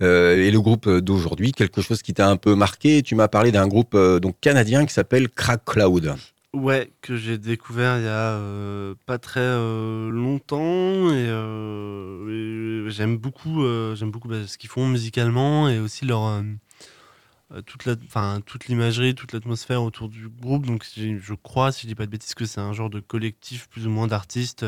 Et 0.00 0.50
le 0.50 0.60
groupe 0.60 0.88
d'aujourd'hui, 0.88 1.52
quelque 1.52 1.80
chose 1.80 2.02
qui 2.02 2.12
t'a 2.12 2.28
un 2.28 2.36
peu 2.36 2.54
marqué. 2.54 3.02
Tu 3.02 3.14
m'as 3.14 3.28
parlé 3.28 3.52
d'un 3.52 3.68
groupe 3.68 3.96
donc 3.96 4.36
canadien 4.40 4.84
qui 4.84 4.92
s'appelle 4.92 5.28
Crack 5.28 5.64
Cloud. 5.64 6.14
Ouais, 6.54 6.92
que 7.00 7.16
j'ai 7.16 7.38
découvert 7.38 7.96
il 7.96 8.04
y 8.04 8.08
a 8.08 8.34
euh, 8.34 8.94
pas 9.06 9.18
très 9.18 9.40
euh, 9.40 10.10
longtemps 10.10 10.60
euh, 10.60 12.86
et 12.86 12.90
j'aime 12.90 13.16
beaucoup, 13.16 13.64
j'aime 13.94 14.10
beaucoup 14.10 14.28
bah, 14.28 14.46
ce 14.46 14.58
qu'ils 14.58 14.68
font 14.68 14.86
musicalement 14.86 15.70
et 15.70 15.78
aussi 15.78 16.04
leur 16.04 16.42
toute 17.64 17.86
la, 17.86 17.94
enfin 18.04 18.42
toute 18.44 18.66
l'imagerie, 18.66 19.14
toute 19.14 19.32
l'atmosphère 19.32 19.82
autour 19.82 20.10
du 20.10 20.28
groupe. 20.28 20.66
Donc 20.66 20.84
je 20.94 21.34
crois, 21.34 21.72
si 21.72 21.82
je 21.82 21.86
dis 21.86 21.94
pas 21.94 22.04
de 22.04 22.10
bêtises, 22.10 22.34
que 22.34 22.44
c'est 22.44 22.60
un 22.60 22.74
genre 22.74 22.90
de 22.90 23.00
collectif 23.00 23.70
plus 23.70 23.86
ou 23.86 23.90
moins 23.90 24.06
d'artistes. 24.06 24.66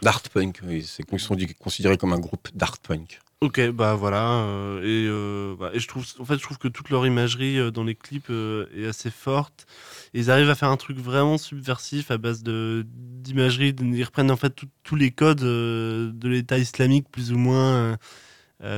D'art 0.00 0.22
punk, 0.32 0.60
oui, 0.62 0.84
c'est 0.84 1.04
ils 1.12 1.20
sont 1.20 1.36
considérés 1.58 1.98
comme 1.98 2.14
un 2.14 2.20
groupe 2.20 2.48
d'art 2.54 2.78
punk. 2.78 3.20
Ok, 3.40 3.60
bah 3.70 3.94
voilà. 3.94 4.32
euh, 4.42 4.80
et, 4.82 5.06
euh, 5.08 5.54
bah, 5.56 5.70
et 5.72 5.78
je 5.78 5.86
trouve, 5.86 6.04
en 6.18 6.24
fait, 6.24 6.38
je 6.38 6.42
trouve 6.42 6.58
que 6.58 6.66
toute 6.66 6.90
leur 6.90 7.06
imagerie 7.06 7.56
euh, 7.56 7.70
dans 7.70 7.84
les 7.84 7.94
clips 7.94 8.30
est 8.30 8.86
assez 8.86 9.12
forte. 9.12 9.66
Ils 10.12 10.28
arrivent 10.32 10.50
à 10.50 10.56
faire 10.56 10.70
un 10.70 10.76
truc 10.76 10.98
vraiment 10.98 11.38
subversif 11.38 12.10
à 12.10 12.18
base 12.18 12.42
de 12.42 12.84
d'imagerie. 12.88 13.76
Ils 13.80 14.02
reprennent 14.04 14.32
en 14.32 14.36
fait 14.36 14.52
tous 14.82 14.96
les 14.96 15.12
codes 15.12 15.38
de 15.40 16.28
l'État 16.28 16.58
islamique, 16.58 17.06
plus 17.12 17.32
ou 17.32 17.38
moins. 17.38 17.96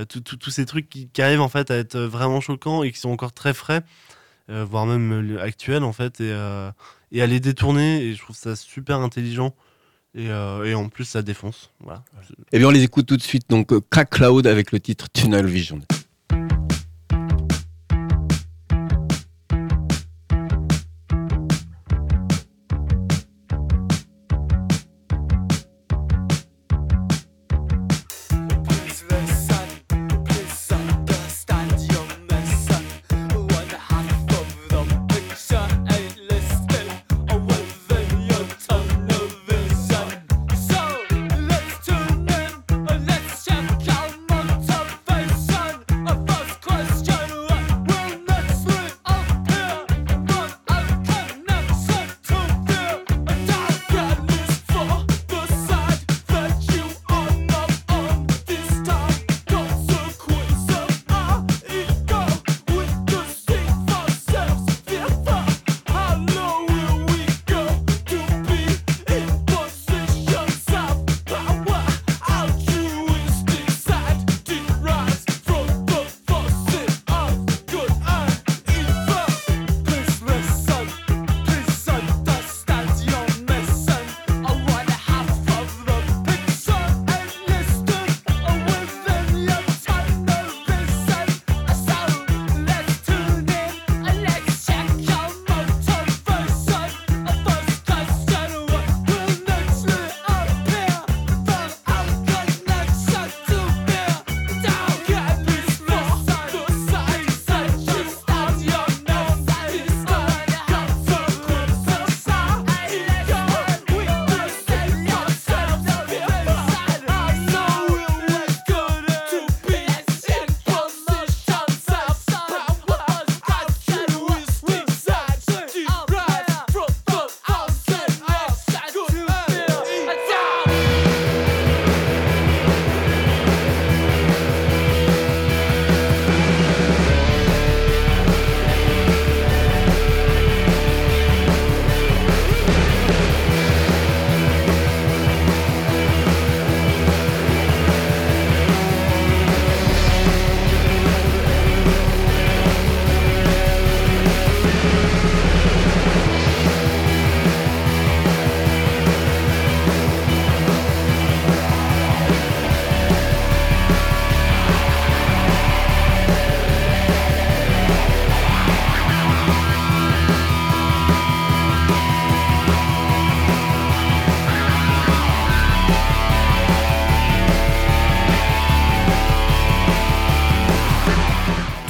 tous 0.09 0.51
ces 0.51 0.67
trucs 0.67 0.89
qui, 0.91 1.09
qui 1.09 1.23
arrivent 1.23 1.41
en 1.41 1.49
fait 1.49 1.71
à 1.71 1.77
être 1.77 1.99
vraiment 1.99 2.41
choquants 2.43 2.83
et 2.83 2.93
qui 2.93 2.99
sont 2.99 3.11
encore 3.11 3.33
très 3.33 3.55
frais, 3.55 3.83
voire 4.49 4.87
même 4.87 5.39
actuels 5.41 5.85
en 5.85 5.93
fait, 5.93 6.21
et, 6.21 6.33
euh, 6.33 6.71
et 7.13 7.23
à 7.23 7.27
les 7.27 7.41
détourner. 7.41 8.03
Et 8.05 8.15
je 8.15 8.23
trouve 8.23 8.37
ça 8.37 8.57
super 8.57 9.01
intelligent. 9.01 9.55
Et, 10.15 10.29
euh, 10.29 10.65
et 10.65 10.75
en 10.75 10.89
plus, 10.89 11.05
ça 11.05 11.23
défonce. 11.23 11.71
Voilà. 11.81 12.03
Eh 12.53 12.59
bien, 12.59 12.69
on 12.69 12.71
les 12.71 12.83
écoute 12.83 13.07
tout 13.07 13.17
de 13.17 13.23
suite. 13.23 13.49
Donc, 13.49 13.73
euh, 13.73 13.81
Crack 13.91 14.11
Cloud 14.11 14.47
avec 14.47 14.73
le 14.73 14.81
titre 14.81 15.07
Tunnel 15.13 15.47
Vision. 15.47 15.81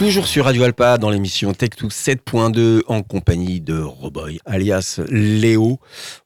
Toujours 0.00 0.26
sur 0.26 0.46
Radio 0.46 0.62
Alpa 0.62 0.96
dans 0.96 1.10
l'émission 1.10 1.52
Tech2 1.52 1.90
7.2 1.90 2.80
en 2.86 3.02
compagnie 3.02 3.60
de 3.60 3.78
Roboy 3.78 4.38
alias 4.46 4.98
Léo. 5.10 5.78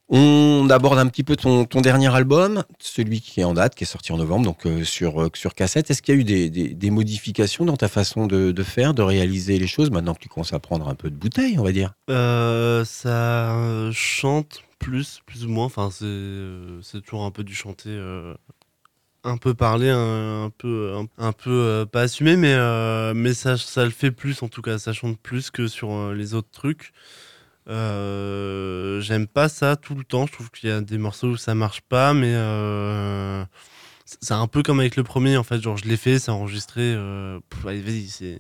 On 0.09 0.69
aborde 0.71 1.01
un 1.01 1.09
petit 1.09 1.25
peu 1.25 1.35
ton, 1.35 1.65
ton 1.65 1.81
dernier 1.81 2.15
album, 2.15 2.63
celui 2.79 3.21
qui 3.21 3.41
est 3.41 3.45
en 3.45 3.53
date, 3.55 3.75
qui 3.75 3.83
est 3.83 3.87
sorti 3.89 4.13
en 4.13 4.19
novembre, 4.19 4.45
donc 4.45 4.65
euh, 4.67 4.85
sur, 4.85 5.21
euh, 5.21 5.29
sur 5.35 5.57
cassette. 5.57 5.91
Est-ce 5.91 6.03
qu'il 6.03 6.15
y 6.15 6.19
a 6.19 6.21
eu 6.21 6.25
des, 6.25 6.51
des- 6.51 6.91
modifications 6.93 7.65
dans 7.65 7.77
ta 7.77 7.89
façon 7.89 8.29
de, 8.29 8.55
faire, 8.63 8.95
de 8.95 9.03
réaliser 9.03 9.59
les 9.59 9.67
choses, 9.67 9.91
maintenant 9.91 10.15
que 10.15 10.21
tu 10.21 10.29
commences 10.29 10.53
à 10.53 10.61
prendre 10.61 10.89
un 10.89 10.95
peu 10.95 11.11
de 11.11 11.17
bouteille, 11.17 11.59
on 11.59 11.65
va 11.65 11.73
dire? 11.73 11.95
Euh, 12.11 12.85
ça 12.85 13.91
chante 13.93 14.63
plus, 14.79 15.21
plus 15.27 15.47
ou 15.47 15.49
moins. 15.49 15.65
Enfin, 15.65 15.91
c'est 15.91 17.01
toujours 17.03 17.25
un 17.25 17.33
peu 17.33 17.43
du 17.43 17.57
chanter, 17.57 17.91
un 19.25 19.37
peu 19.37 19.55
parlé, 19.55 19.89
un, 19.91 20.45
un 20.45 20.51
peu, 20.51 20.95
un, 20.95 21.07
un 21.27 21.33
peu 21.33 21.51
euh, 21.51 21.87
pas 21.87 22.03
assumé, 22.03 22.37
mais, 22.37 22.55
euh, 22.55 23.15
mais 23.15 23.35
ça, 23.35 23.57
ça 23.57 23.85
le 23.85 23.91
fait 23.91 24.11
plus 24.11 24.43
en 24.43 24.49
tout 24.49 24.63
cas. 24.63 24.79
Ça 24.79 24.93
chante 24.93 25.19
plus 25.19 25.51
que 25.51 25.67
sur 25.67 25.93
euh, 25.93 26.15
les 26.15 26.35
autres 26.35 26.51
trucs. 26.53 26.93
J'aime 27.67 29.27
pas 29.27 29.49
ça 29.49 29.77
tout 29.77 29.95
le 29.95 30.05
temps. 30.05 30.27
Je 30.27 30.33
trouve 30.33 30.51
qu'il 30.51 30.69
y 30.69 30.73
a 30.73 30.81
des 30.81 30.99
morceaux 30.99 31.29
où 31.29 31.37
ça 31.37 31.55
marche 31.55 31.81
pas, 31.81 32.13
mais 32.13 32.35
c'est 34.05 34.35
un 34.35 34.47
peu 34.47 34.63
comme 34.63 34.81
avec 34.81 34.97
le 34.97 35.03
premier 35.03 35.39
en 35.39 35.43
fait. 35.43 35.61
Genre, 35.63 35.79
je 35.79 35.87
l'ai 35.87 35.97
fait, 35.97 36.19
c'est 36.19 36.31
enregistré. 36.31 36.95
pff, 37.49 37.67
allez, 37.67 37.81
vas-y, 37.81 38.39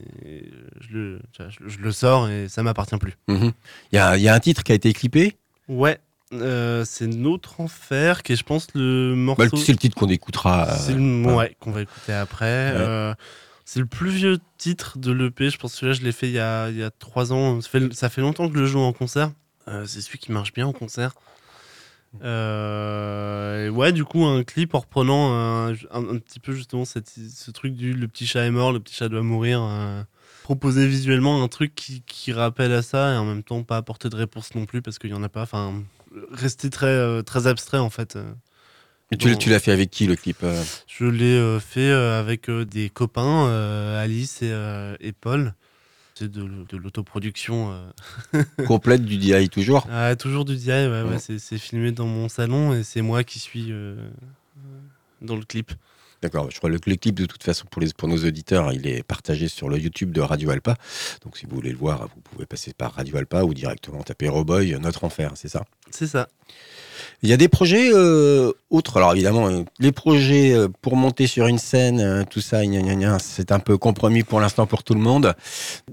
je 0.81 0.93
le, 0.93 1.21
je, 1.39 1.69
je 1.69 1.79
le 1.79 1.93
sors 1.93 2.29
et 2.29 2.49
ça 2.49 2.63
m'appartient 2.63 2.99
plus. 2.99 3.15
Mhm. 3.29 3.53
Il 3.93 3.97
y, 3.97 3.99
a, 3.99 4.19
il 4.19 4.23
y 4.23 4.29
a 4.29 4.35
un 4.35 4.41
titre 4.41 4.63
qui 4.63 4.73
a 4.73 4.75
été 4.75 4.93
clippé? 4.93 5.39
Ouais, 5.69 5.99
euh, 6.33 6.85
c'est 6.85 7.07
Notre 7.07 7.61
Enfer 7.61 8.23
qui 8.23 8.33
est, 8.33 8.37
je 8.37 8.45
pense, 8.45 8.69
le 8.75 9.11
Bah, 9.15 9.45
morceau. 9.45 9.57
c'est 9.57 9.73
le 9.73 9.79
titre 9.79 9.97
qu'on 9.97 10.09
écoutera. 10.09 10.69
euh, 10.71 10.77
C'est 10.79 10.95
le- 10.95 11.25
ouais, 11.35 11.57
qu'on 11.61 11.71
va 11.71 11.83
écouter 11.83 12.13
après. 12.13 12.73
Ouais. 12.73 12.77
Euh, 12.79 13.15
c'est 13.65 13.81
le 13.81 13.87
plus 13.87 14.11
vieux 14.11 14.39
titre 14.59 14.99
de 14.99 15.13
l'EP. 15.13 15.51
Je 15.51 15.59
pense 15.59 15.73
que 15.73 15.79
celui-là, 15.79 15.99
je 15.99 16.03
l'ai 16.05 16.13
fait 16.13 16.29
il 16.29 16.35
y 16.35 16.39
a, 16.39 16.71
il 16.71 16.77
y 16.77 16.83
a 16.83 16.91
trois 16.91 17.33
ans. 17.33 17.61
Ça 17.61 17.69
fait, 17.69 17.95
ça 17.95 18.09
fait 18.09 18.21
longtemps 18.21 18.49
que 18.49 18.55
je 18.55 18.61
le 18.61 18.67
joue 18.67 18.81
en 18.81 18.93
concert. 18.93 19.31
Euh, 19.69 19.85
c'est 19.87 20.01
celui 20.01 20.19
qui 20.19 20.33
marche 20.33 20.53
bien 20.53 20.67
en 20.67 20.73
concert. 20.73 21.13
Et 22.23 23.69
ouais, 23.71 23.93
du 23.93 24.05
coup, 24.05 24.25
un 24.25 24.45
clip 24.45 24.75
en 24.75 24.81
reprenant 24.81 25.33
un, 25.35 25.73
un- 25.73 26.09
un 26.15 26.19
petit 26.19 26.41
peu 26.41 26.53
justement 26.53 26.85
cette- 26.85 27.09
ce 27.11 27.51
truc 27.51 27.75
du 27.75 27.93
le 27.93 28.07
petit 28.09 28.27
chat 28.27 28.45
est 28.45 28.51
mort, 28.51 28.73
le 28.73 28.81
petit 28.81 28.95
chat 28.95 29.09
doit 29.09 29.23
mourir. 29.23 29.61
proposer 30.45 30.87
visuellement 30.87 31.43
un 31.43 31.49
truc 31.49 31.75
qui, 31.75 32.03
qui 32.03 32.31
rappelle 32.35 32.73
à 32.75 32.83
ça 32.83 33.15
et 33.15 33.17
en 33.17 33.25
même 33.25 33.43
temps 33.43 33.63
pas 33.63 33.79
apporter 33.79 34.11
de 34.11 34.17
réponse 34.17 34.55
non 34.55 34.67
plus 34.67 34.83
parce 34.83 34.99
qu'il 34.99 35.09
y 35.09 35.15
en 35.15 35.23
a 35.23 35.31
pas. 35.31 35.41
Enfin, 35.43 35.73
rester 36.31 36.71
très, 36.71 36.87
euh, 36.87 37.23
très 37.23 37.47
abstrait 37.47 37.79
en 37.79 37.91
fait. 37.91 38.17
euh. 38.17 38.33
Et 39.11 39.17
tu, 39.17 39.31
Bon. 39.31 39.39
tu 39.39 39.51
l'as 39.51 39.61
fait 39.61 39.71
avec 39.73 39.91
qui 39.91 40.07
le 40.07 40.17
clip 40.17 40.39
euh? 40.43 40.63
Je 40.87 41.05
l'ai 41.05 41.59
fait 41.61 41.91
avec 41.91 42.51
des 42.51 42.89
copains, 42.91 43.47
Alice 43.99 44.43
et, 44.43 44.95
et 45.01 45.13
Paul. 45.13 45.55
C'est 46.15 46.31
de, 46.31 46.49
de 46.69 46.77
l'autoproduction. 46.77 47.77
Complète 48.67 49.05
du 49.05 49.19
DI 49.19 49.49
toujours? 49.51 49.87
Ah, 49.91 50.17
toujours 50.17 50.45
du 50.45 50.57
DI, 50.57 50.69
ouais, 50.71 50.87
ouais, 50.89 51.03
Ouais. 51.03 51.19
c'est, 51.19 51.59
filmé 51.59 51.93
dans 51.93 52.07
mon 52.07 52.29
salon 52.29 52.73
et 52.73 52.83
c'est 52.83 53.03
moi 53.03 53.25
qui 53.25 53.39
suis 53.41 53.73
dans 55.21 55.37
le 55.37 55.45
clip. 55.45 55.73
D'accord, 56.25 56.51
je 56.51 56.57
crois 56.57 56.71
que 56.71 56.89
le 56.89 56.97
clip, 56.97 57.17
de 57.17 57.27
toute 57.27 57.43
façon, 57.43 57.67
pour, 57.71 57.83
les, 57.83 57.93
pour 57.93 58.09
nos 58.09 58.17
auditeurs, 58.17 58.73
il 58.73 58.87
est 58.87 59.03
partagé 59.03 59.47
sur 59.47 59.69
le 59.69 59.77
YouTube 59.77 60.11
de 60.11 60.23
Radio 60.23 60.49
Alpa. 60.49 60.75
Donc, 61.23 61.37
si 61.37 61.45
vous 61.45 61.55
voulez 61.55 61.71
le 61.71 61.77
voir, 61.77 62.09
vous 62.15 62.23
pouvez 62.23 62.47
passer 62.47 62.73
par 62.73 62.95
Radio 62.95 63.19
Alpa 63.19 63.45
ou 63.45 63.53
directement 63.53 64.03
taper 64.03 64.31
Roboy, 64.31 64.75
Notre 64.81 65.05
Enfer, 65.05 65.33
c'est 65.35 65.49
ça? 65.49 65.67
C'est 65.91 66.07
ça. 66.07 66.29
Il 67.23 67.31
y 67.31 67.33
a 67.33 67.37
des 67.37 67.49
projets 67.49 67.91
euh, 67.93 68.53
autres. 68.71 68.97
Alors, 68.99 69.13
évidemment, 69.13 69.49
euh, 69.49 69.63
les 69.79 69.93
projets 69.93 70.53
euh, 70.53 70.69
pour 70.83 70.97
monter 70.97 71.27
sur 71.27 71.47
une 71.47 71.59
scène, 71.59 72.25
tout 72.29 72.41
ça, 72.41 72.61
c'est 73.19 73.53
un 73.53 73.61
peu 73.61 73.79
compromis 73.79 74.23
pour 74.23 74.41
l'instant 74.41 74.67
pour 74.67 74.83
tout 74.83 74.95
le 74.95 75.01
monde. 75.01 75.35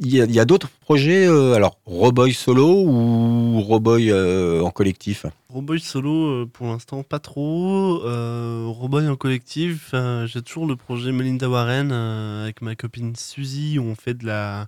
Il 0.02 0.13
y 0.13 0.39
a, 0.39 0.46
d'autres 0.46 0.70
projets, 0.82 1.26
alors, 1.28 1.78
Roboy 1.86 2.34
solo 2.34 2.84
ou 2.86 3.62
Roboy 3.62 4.12
en 4.13 4.70
collectif? 4.72 5.26
Roboy 5.50 5.80
solo, 5.80 6.48
pour 6.48 6.67
l'instant, 6.67 7.04
pas 7.04 7.20
trop. 7.20 8.00
Roboy 8.00 9.08
en 9.08 9.15
collectif, 9.15 9.94
euh, 10.22 10.28
j'ai 10.28 10.42
toujours 10.42 10.66
le 10.68 10.76
projet 10.76 11.12
Melinda 11.12 11.50
Warren 11.50 11.92
euh, 11.92 12.44
avec 12.44 12.62
ma 12.62 12.76
copine 12.76 13.16
Suzy 13.16 13.80
où 13.80 13.84
on 13.84 13.96
fait 13.96 14.14
de 14.14 14.26
la. 14.26 14.68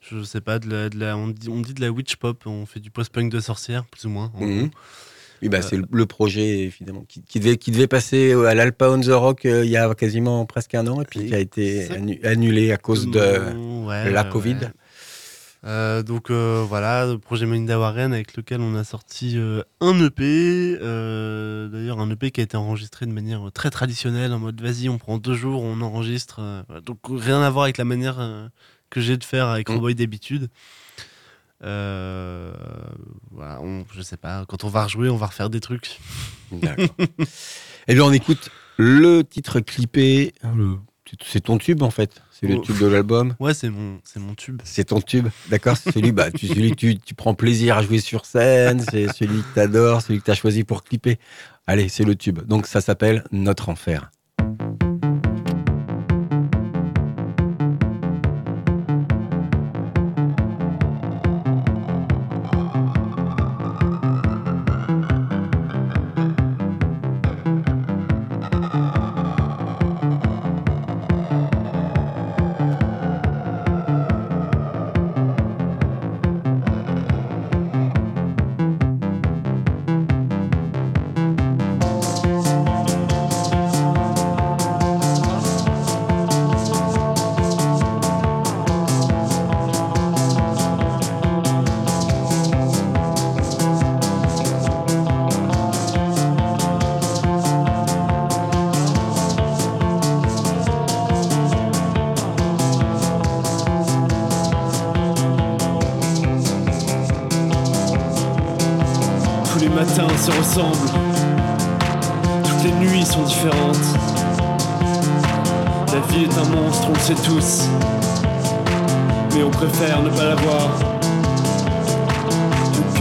Je 0.00 0.22
sais 0.24 0.40
pas, 0.40 0.58
de 0.58 0.68
la, 0.68 0.88
de 0.88 0.98
la- 0.98 1.16
on, 1.16 1.28
dit, 1.28 1.48
on 1.48 1.60
dit 1.60 1.74
de 1.74 1.80
la 1.80 1.90
witch 1.90 2.16
pop, 2.16 2.42
on 2.46 2.66
fait 2.66 2.80
du 2.80 2.90
post-punk 2.90 3.30
de 3.30 3.38
sorcière, 3.38 3.84
plus 3.84 4.04
ou 4.04 4.10
moins. 4.10 4.32
en 4.34 4.44
Mhm. 4.44 4.70
Oui, 5.42 5.48
bah, 5.48 5.58
Euh, 5.58 5.62
c'est 5.62 5.76
le, 5.90 6.06
projet, 6.06 6.60
évidemment, 6.60 7.04
qui, 7.08 7.22
qui 7.22 7.40
devait, 7.40 7.56
qui 7.56 7.72
devait 7.72 7.88
passer 7.88 8.32
à 8.32 8.54
l'Alpa 8.54 8.90
on 8.90 9.00
the 9.00 9.06
Rock 9.08 9.44
euh, 9.44 9.64
il 9.64 9.70
y 9.70 9.76
a 9.76 9.92
quasiment 9.94 10.44
presque 10.46 10.74
un 10.76 10.86
an 10.86 11.00
et 11.02 11.04
puis 11.04 11.26
qui 11.26 11.34
a 11.34 11.38
été 11.40 11.88
annulé 12.24 12.70
à 12.72 12.76
cause 12.76 13.08
de 13.10 13.20
ouais, 13.86 14.10
la 14.10 14.24
Covid. 14.24 14.54
ouais. 14.54 14.68
Euh, 15.64 16.02
donc 16.02 16.30
euh, 16.30 16.64
voilà, 16.68 17.06
le 17.06 17.18
projet 17.18 17.46
Melinda 17.46 17.78
Warren 17.78 18.12
avec 18.12 18.36
lequel 18.36 18.60
on 18.60 18.74
a 18.74 18.82
sorti 18.82 19.34
euh, 19.36 19.62
un 19.80 19.96
EP. 20.04 20.76
D'ailleurs, 21.70 22.00
un 22.00 22.10
EP 22.10 22.32
qui 22.32 22.40
a 22.40 22.44
été 22.44 22.56
enregistré 22.56 23.06
de 23.06 23.12
manière 23.12 23.50
très 23.52 23.70
traditionnelle, 23.70 24.32
en 24.32 24.40
mode 24.40 24.60
vas-y, 24.60 24.88
on 24.88 24.98
prend 24.98 25.18
deux 25.18 25.34
jours, 25.34 25.62
on 25.62 25.80
enregistre. 25.80 26.64
donc 26.84 26.98
rien 27.08 27.40
à 27.42 27.50
voir 27.50 27.64
avec 27.64 27.78
la 27.78 27.84
manière 27.84 28.50
que 28.90 29.00
j'ai 29.00 29.16
de 29.16 29.24
faire 29.24 29.46
avec 29.48 29.68
Mm. 29.68 29.74
Roboy 29.74 29.94
d'habitude. 29.94 30.48
Voilà, 31.60 33.60
on, 33.62 33.84
je 33.94 34.02
sais 34.02 34.16
pas, 34.16 34.44
quand 34.48 34.64
on 34.64 34.68
va 34.68 34.84
rejouer, 34.84 35.08
on 35.10 35.16
va 35.16 35.26
refaire 35.26 35.50
des 35.50 35.60
trucs. 35.60 35.98
D'accord. 36.50 36.86
Et 37.88 37.94
bien, 37.94 38.04
on 38.04 38.12
écoute 38.12 38.50
le 38.76 39.22
titre 39.22 39.60
clippé. 39.60 40.34
Le- 40.42 40.78
C'est 41.24 41.40
ton 41.40 41.58
tube, 41.58 41.82
en 41.82 41.90
fait. 41.90 42.22
C'est 42.30 42.46
le 42.46 42.56
Oh. 42.56 42.60
tube 42.60 42.78
de 42.78 42.86
l'album. 42.86 43.34
Ouais, 43.40 43.54
c'est 43.54 43.70
mon, 43.70 44.00
c'est 44.04 44.18
mon 44.20 44.34
tube. 44.34 44.60
C'est 44.64 44.84
ton 44.84 45.00
tube, 45.00 45.28
d'accord 45.50 45.76
C'est 45.76 45.92
celui, 45.92 46.12
bah, 46.12 46.30
tu, 46.30 46.46
celui 46.48 46.70
que 46.70 46.76
tu, 46.76 46.98
tu 46.98 47.14
prends 47.14 47.34
plaisir 47.34 47.76
à 47.78 47.82
jouer 47.82 47.98
sur 47.98 48.24
scène, 48.26 48.84
c'est 48.90 49.12
celui 49.12 49.42
que 49.42 49.54
t'adores, 49.54 50.02
celui 50.02 50.18
que 50.20 50.24
t'as 50.24 50.34
choisi 50.34 50.64
pour 50.64 50.82
clipper. 50.84 51.18
Allez, 51.66 51.88
c'est 51.88 52.04
le 52.04 52.16
tube. 52.16 52.40
Donc 52.46 52.66
ça 52.66 52.80
s'appelle 52.80 53.24
Notre 53.30 53.68
Enfer. 53.68 54.10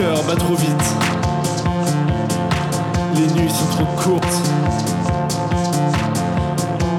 Cœur 0.01 0.23
bat 0.23 0.35
trop 0.35 0.55
vite. 0.55 0.95
Les 3.15 3.27
nuits 3.39 3.49
sont 3.49 3.67
trop 3.75 3.85
courtes. 4.01 4.41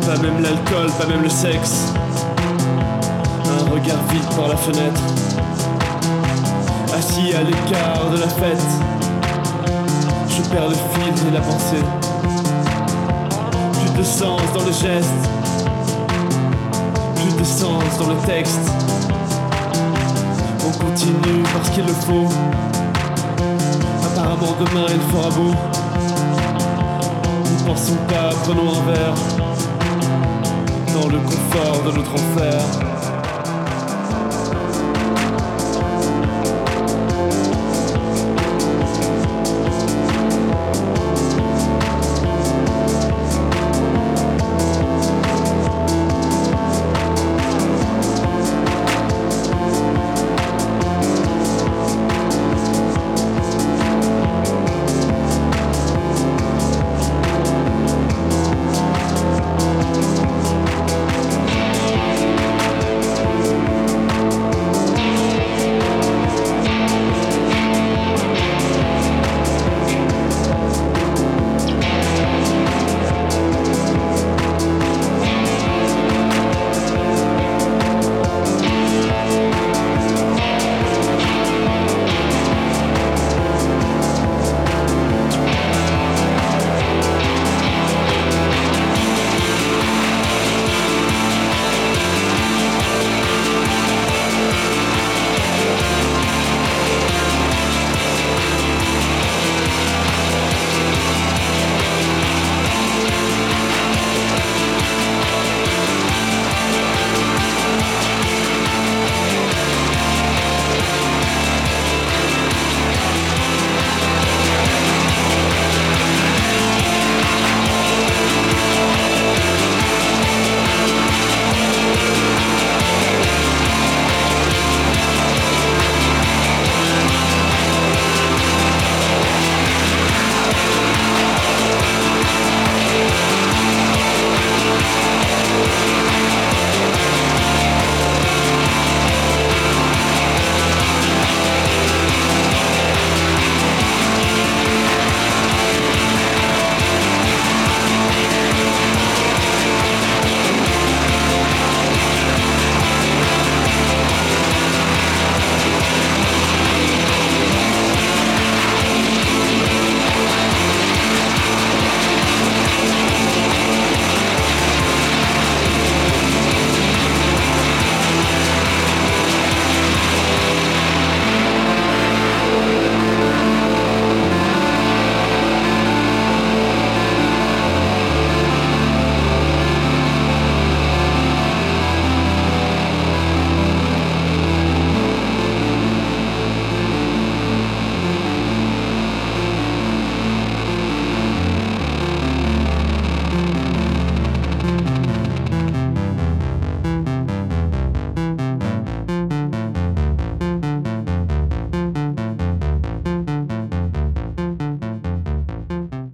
Pas 0.07 0.23
même 0.23 0.41
l'alcool, 0.41 0.89
pas 0.99 1.07
même 1.07 1.23
le 1.23 1.29
sexe. 1.29 1.93
Un 3.45 3.71
regard 3.71 4.03
vide 4.09 4.29
par 4.37 4.49
la 4.49 4.57
fenêtre. 4.57 5.03
Assis 6.97 7.35
à 7.35 7.43
l'écart 7.43 8.11
de 8.13 8.19
la 8.21 8.29
fête. 8.29 8.71
Je 10.29 10.43
perds 10.51 10.69
le 10.69 10.75
fil 10.75 11.29
et 11.29 11.31
la 11.33 11.41
pensée. 11.41 11.85
Plus 13.81 13.99
de 13.99 14.05
sens 14.05 14.43
dans 14.55 14.65
le 14.65 14.73
geste. 14.73 15.23
Plus 17.17 17.37
de 17.37 17.45
sens 17.45 17.99
dans 17.99 18.09
le 18.09 18.17
texte. 18.27 18.71
On 20.65 20.85
continue 20.85 21.43
parce 21.53 21.71
qu'il 21.71 21.85
le 21.85 21.93
faut. 21.93 22.29
Apparemment 24.43 24.65
demain 24.65 24.87
il 24.89 25.01
fera 25.01 25.31
beau. 25.31 25.55
Ne 27.45 27.67
pensons 27.67 27.97
pas, 28.09 28.31
prenons 28.43 28.71
un 28.71 28.93
verre. 28.93 29.15
Dans 30.93 31.09
le 31.09 31.19
confort 31.19 31.83
de 31.85 31.97
notre 31.97 32.15
enfer. 32.15 32.92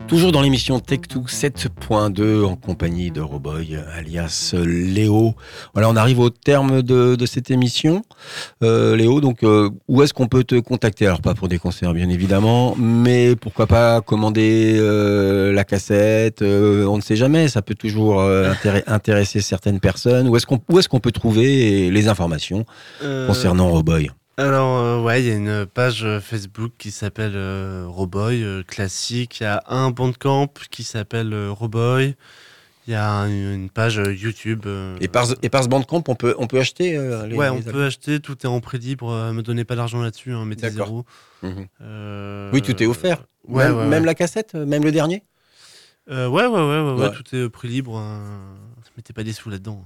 Toujours 0.09 0.33
dans 0.33 0.40
l'émission 0.40 0.79
Tech2 0.79 1.27
7.2 1.29 2.42
en 2.44 2.57
compagnie 2.57 3.11
de 3.11 3.21
Roboy 3.21 3.77
alias 3.94 4.55
Léo. 4.57 5.35
Voilà, 5.75 5.90
on 5.90 5.97
arrive 5.97 6.18
au 6.18 6.31
terme 6.31 6.81
de, 6.81 7.14
de 7.14 7.27
cette 7.27 7.51
émission. 7.51 8.03
Euh, 8.62 8.97
Léo, 8.97 9.21
donc 9.21 9.42
euh, 9.42 9.68
où 9.87 10.03
est-ce 10.03 10.14
qu'on 10.14 10.27
peut 10.27 10.44
te 10.44 10.55
contacter? 10.61 11.07
Alors 11.07 11.21
pas 11.21 11.35
pour 11.35 11.49
des 11.49 11.59
concerts 11.59 11.92
bien 11.92 12.09
évidemment, 12.09 12.75
mais 12.79 13.37
pourquoi 13.37 13.66
pas 13.66 14.01
commander 14.01 14.77
euh, 14.79 15.53
la 15.53 15.64
cassette 15.64 16.40
euh, 16.40 16.87
On 16.87 16.97
ne 16.97 17.03
sait 17.03 17.16
jamais, 17.16 17.49
ça 17.49 17.61
peut 17.61 17.75
toujours 17.75 18.21
euh, 18.23 18.51
intér- 18.51 18.85
intéresser 18.87 19.42
certaines 19.42 19.79
personnes. 19.79 20.27
Où 20.29 20.37
est-ce 20.38 20.47
qu'on 20.47 20.59
où 20.71 20.79
est-ce 20.79 20.88
qu'on 20.88 21.01
peut 21.01 21.12
trouver 21.12 21.90
les 21.90 22.09
informations 22.09 22.64
concernant 23.27 23.68
Roboy? 23.68 24.11
Alors, 24.38 24.79
euh, 24.79 25.03
ouais, 25.03 25.20
il 25.22 25.27
y 25.29 25.33
a 25.33 25.35
une 25.35 25.66
page 25.66 26.05
euh, 26.05 26.20
Facebook 26.20 26.70
qui 26.79 26.92
s'appelle 26.92 27.33
euh, 27.35 27.87
Roboy 27.88 28.44
classique. 28.68 29.40
Il 29.40 29.42
y 29.42 29.46
a 29.46 29.64
un 29.66 29.90
Bandcamp 29.90 30.48
qui 30.70 30.85
s'appelle 30.85 31.35
Roboy. 31.51 32.14
Il 32.87 32.92
y 32.92 32.94
a 32.94 33.11
un- 33.11 33.29
une 33.29 33.68
page 33.68 33.96
YouTube. 34.07 34.64
Et 35.01 35.09
par, 35.09 35.27
et 35.42 35.48
par 35.51 35.64
ce 35.64 35.68
bandcamp, 35.68 36.05
on 36.09 36.14
peut, 36.14 36.35
on 36.38 36.46
peut 36.46 36.59
acheter 36.59 36.96
euh, 36.96 37.27
les, 37.27 37.37
ouais, 37.37 37.46
les 37.46 37.51
on 37.51 37.61
peut 37.62 37.85
acheter, 37.85 38.18
tout 38.20 38.38
est 38.44 38.46
en 38.48 38.61
prix 38.61 38.79
libre. 38.79 39.11
euh, 39.11 39.33
me 39.33 39.42
donnez 39.42 39.64
pas 39.64 39.77
d'argent 39.77 40.01
là-dessus, 40.01 40.33
hein, 40.33 40.46
mettez 40.46 40.70
D'accord. 40.70 40.87
zéro. 40.87 41.05
Mhm. 41.42 41.66
Euh, 41.83 42.51
Oui, 42.55 42.62
tout 42.62 42.81
est 42.83 42.87
offert. 42.87 43.24
Ouais, 43.46 43.64
même, 43.66 43.77
ouais, 43.77 43.87
même 43.87 44.01
ouais. 44.03 44.07
la 44.07 44.14
cassette, 44.14 44.55
euh, 44.55 44.64
même 44.64 44.85
le 44.85 44.92
dernier 44.92 45.22
Euh, 46.11 46.29
ouais, 46.29 46.46
ouais, 46.46 46.48
ouais, 46.48 46.61
ouais, 46.61 46.92
ouais, 46.92 47.09
Ouais. 47.09 47.12
tout 47.12 47.37
est 47.37 47.42
au 47.42 47.51
prix 47.51 47.68
libre. 47.68 47.98
hein. 47.98 48.22
Mettez 48.96 49.12
pas 49.12 49.22
des 49.22 49.35
sous 49.35 49.51
là-dedans. 49.51 49.85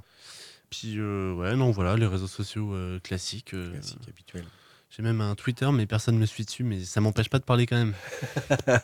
Puis, 0.73 0.95
euh, 0.97 1.35
ouais, 1.35 1.55
non, 1.55 1.71
voilà, 1.71 1.97
les 1.97 2.07
réseaux 2.07 2.27
sociaux 2.27 2.73
euh, 2.73 2.99
classiques. 3.01 3.53
euh, 3.53 3.73
Classique, 3.73 3.99
habituel. 4.09 4.45
J'ai 4.89 5.03
même 5.03 5.21
un 5.21 5.35
Twitter, 5.35 5.69
mais 5.71 5.85
personne 5.85 6.15
ne 6.15 6.21
me 6.21 6.25
suit 6.25 6.47
dessus, 6.47 6.65
mais 6.65 6.81
ça 6.83 7.03
m'empêche 7.03 7.29
pas 7.29 7.39
de 7.39 7.45
parler 7.45 7.67
quand 7.67 7.77
même. 7.77 7.93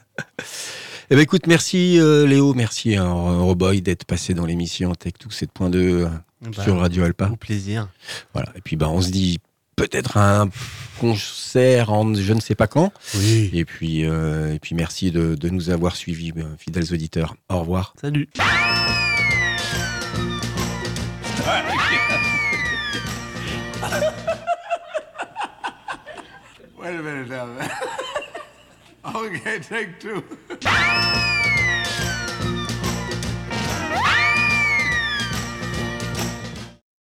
Eh 1.10 1.14
ben 1.14 1.22
écoute, 1.22 1.46
merci 1.46 1.98
euh, 1.98 2.26
Léo, 2.26 2.52
merci 2.52 2.94
hein, 2.94 3.10
Roboy 3.10 3.80
d'être 3.80 4.04
passé 4.04 4.34
dans 4.34 4.44
l'émission 4.44 4.92
Tech2 4.92 5.30
7.2 5.30 5.76
euh, 5.76 6.08
Bah, 6.42 6.62
sur 6.62 6.78
Radio 6.78 7.04
Alpa. 7.04 7.30
Au 7.30 7.36
plaisir. 7.36 7.88
Voilà. 8.34 8.52
Et 8.56 8.60
puis 8.60 8.76
bah 8.76 8.90
on 8.90 9.00
se 9.00 9.10
dit 9.10 9.38
peut-être 9.74 10.18
un 10.18 10.50
concert 11.00 11.90
en 11.94 12.12
je 12.12 12.32
ne 12.34 12.40
sais 12.40 12.54
pas 12.54 12.66
quand. 12.66 12.92
Oui. 13.14 13.48
Et 13.54 13.64
puis 13.64 14.04
euh, 14.04 14.52
et 14.52 14.58
puis 14.58 14.74
merci 14.74 15.10
de, 15.10 15.34
de 15.34 15.48
nous 15.48 15.70
avoir 15.70 15.96
suivis, 15.96 16.34
fidèles 16.58 16.92
auditeurs. 16.92 17.36
Au 17.48 17.60
revoir. 17.60 17.94
Salut. 17.98 18.28
Minute 27.02 27.70
okay, 29.14 29.58
take 29.60 30.00
two. 30.00 30.24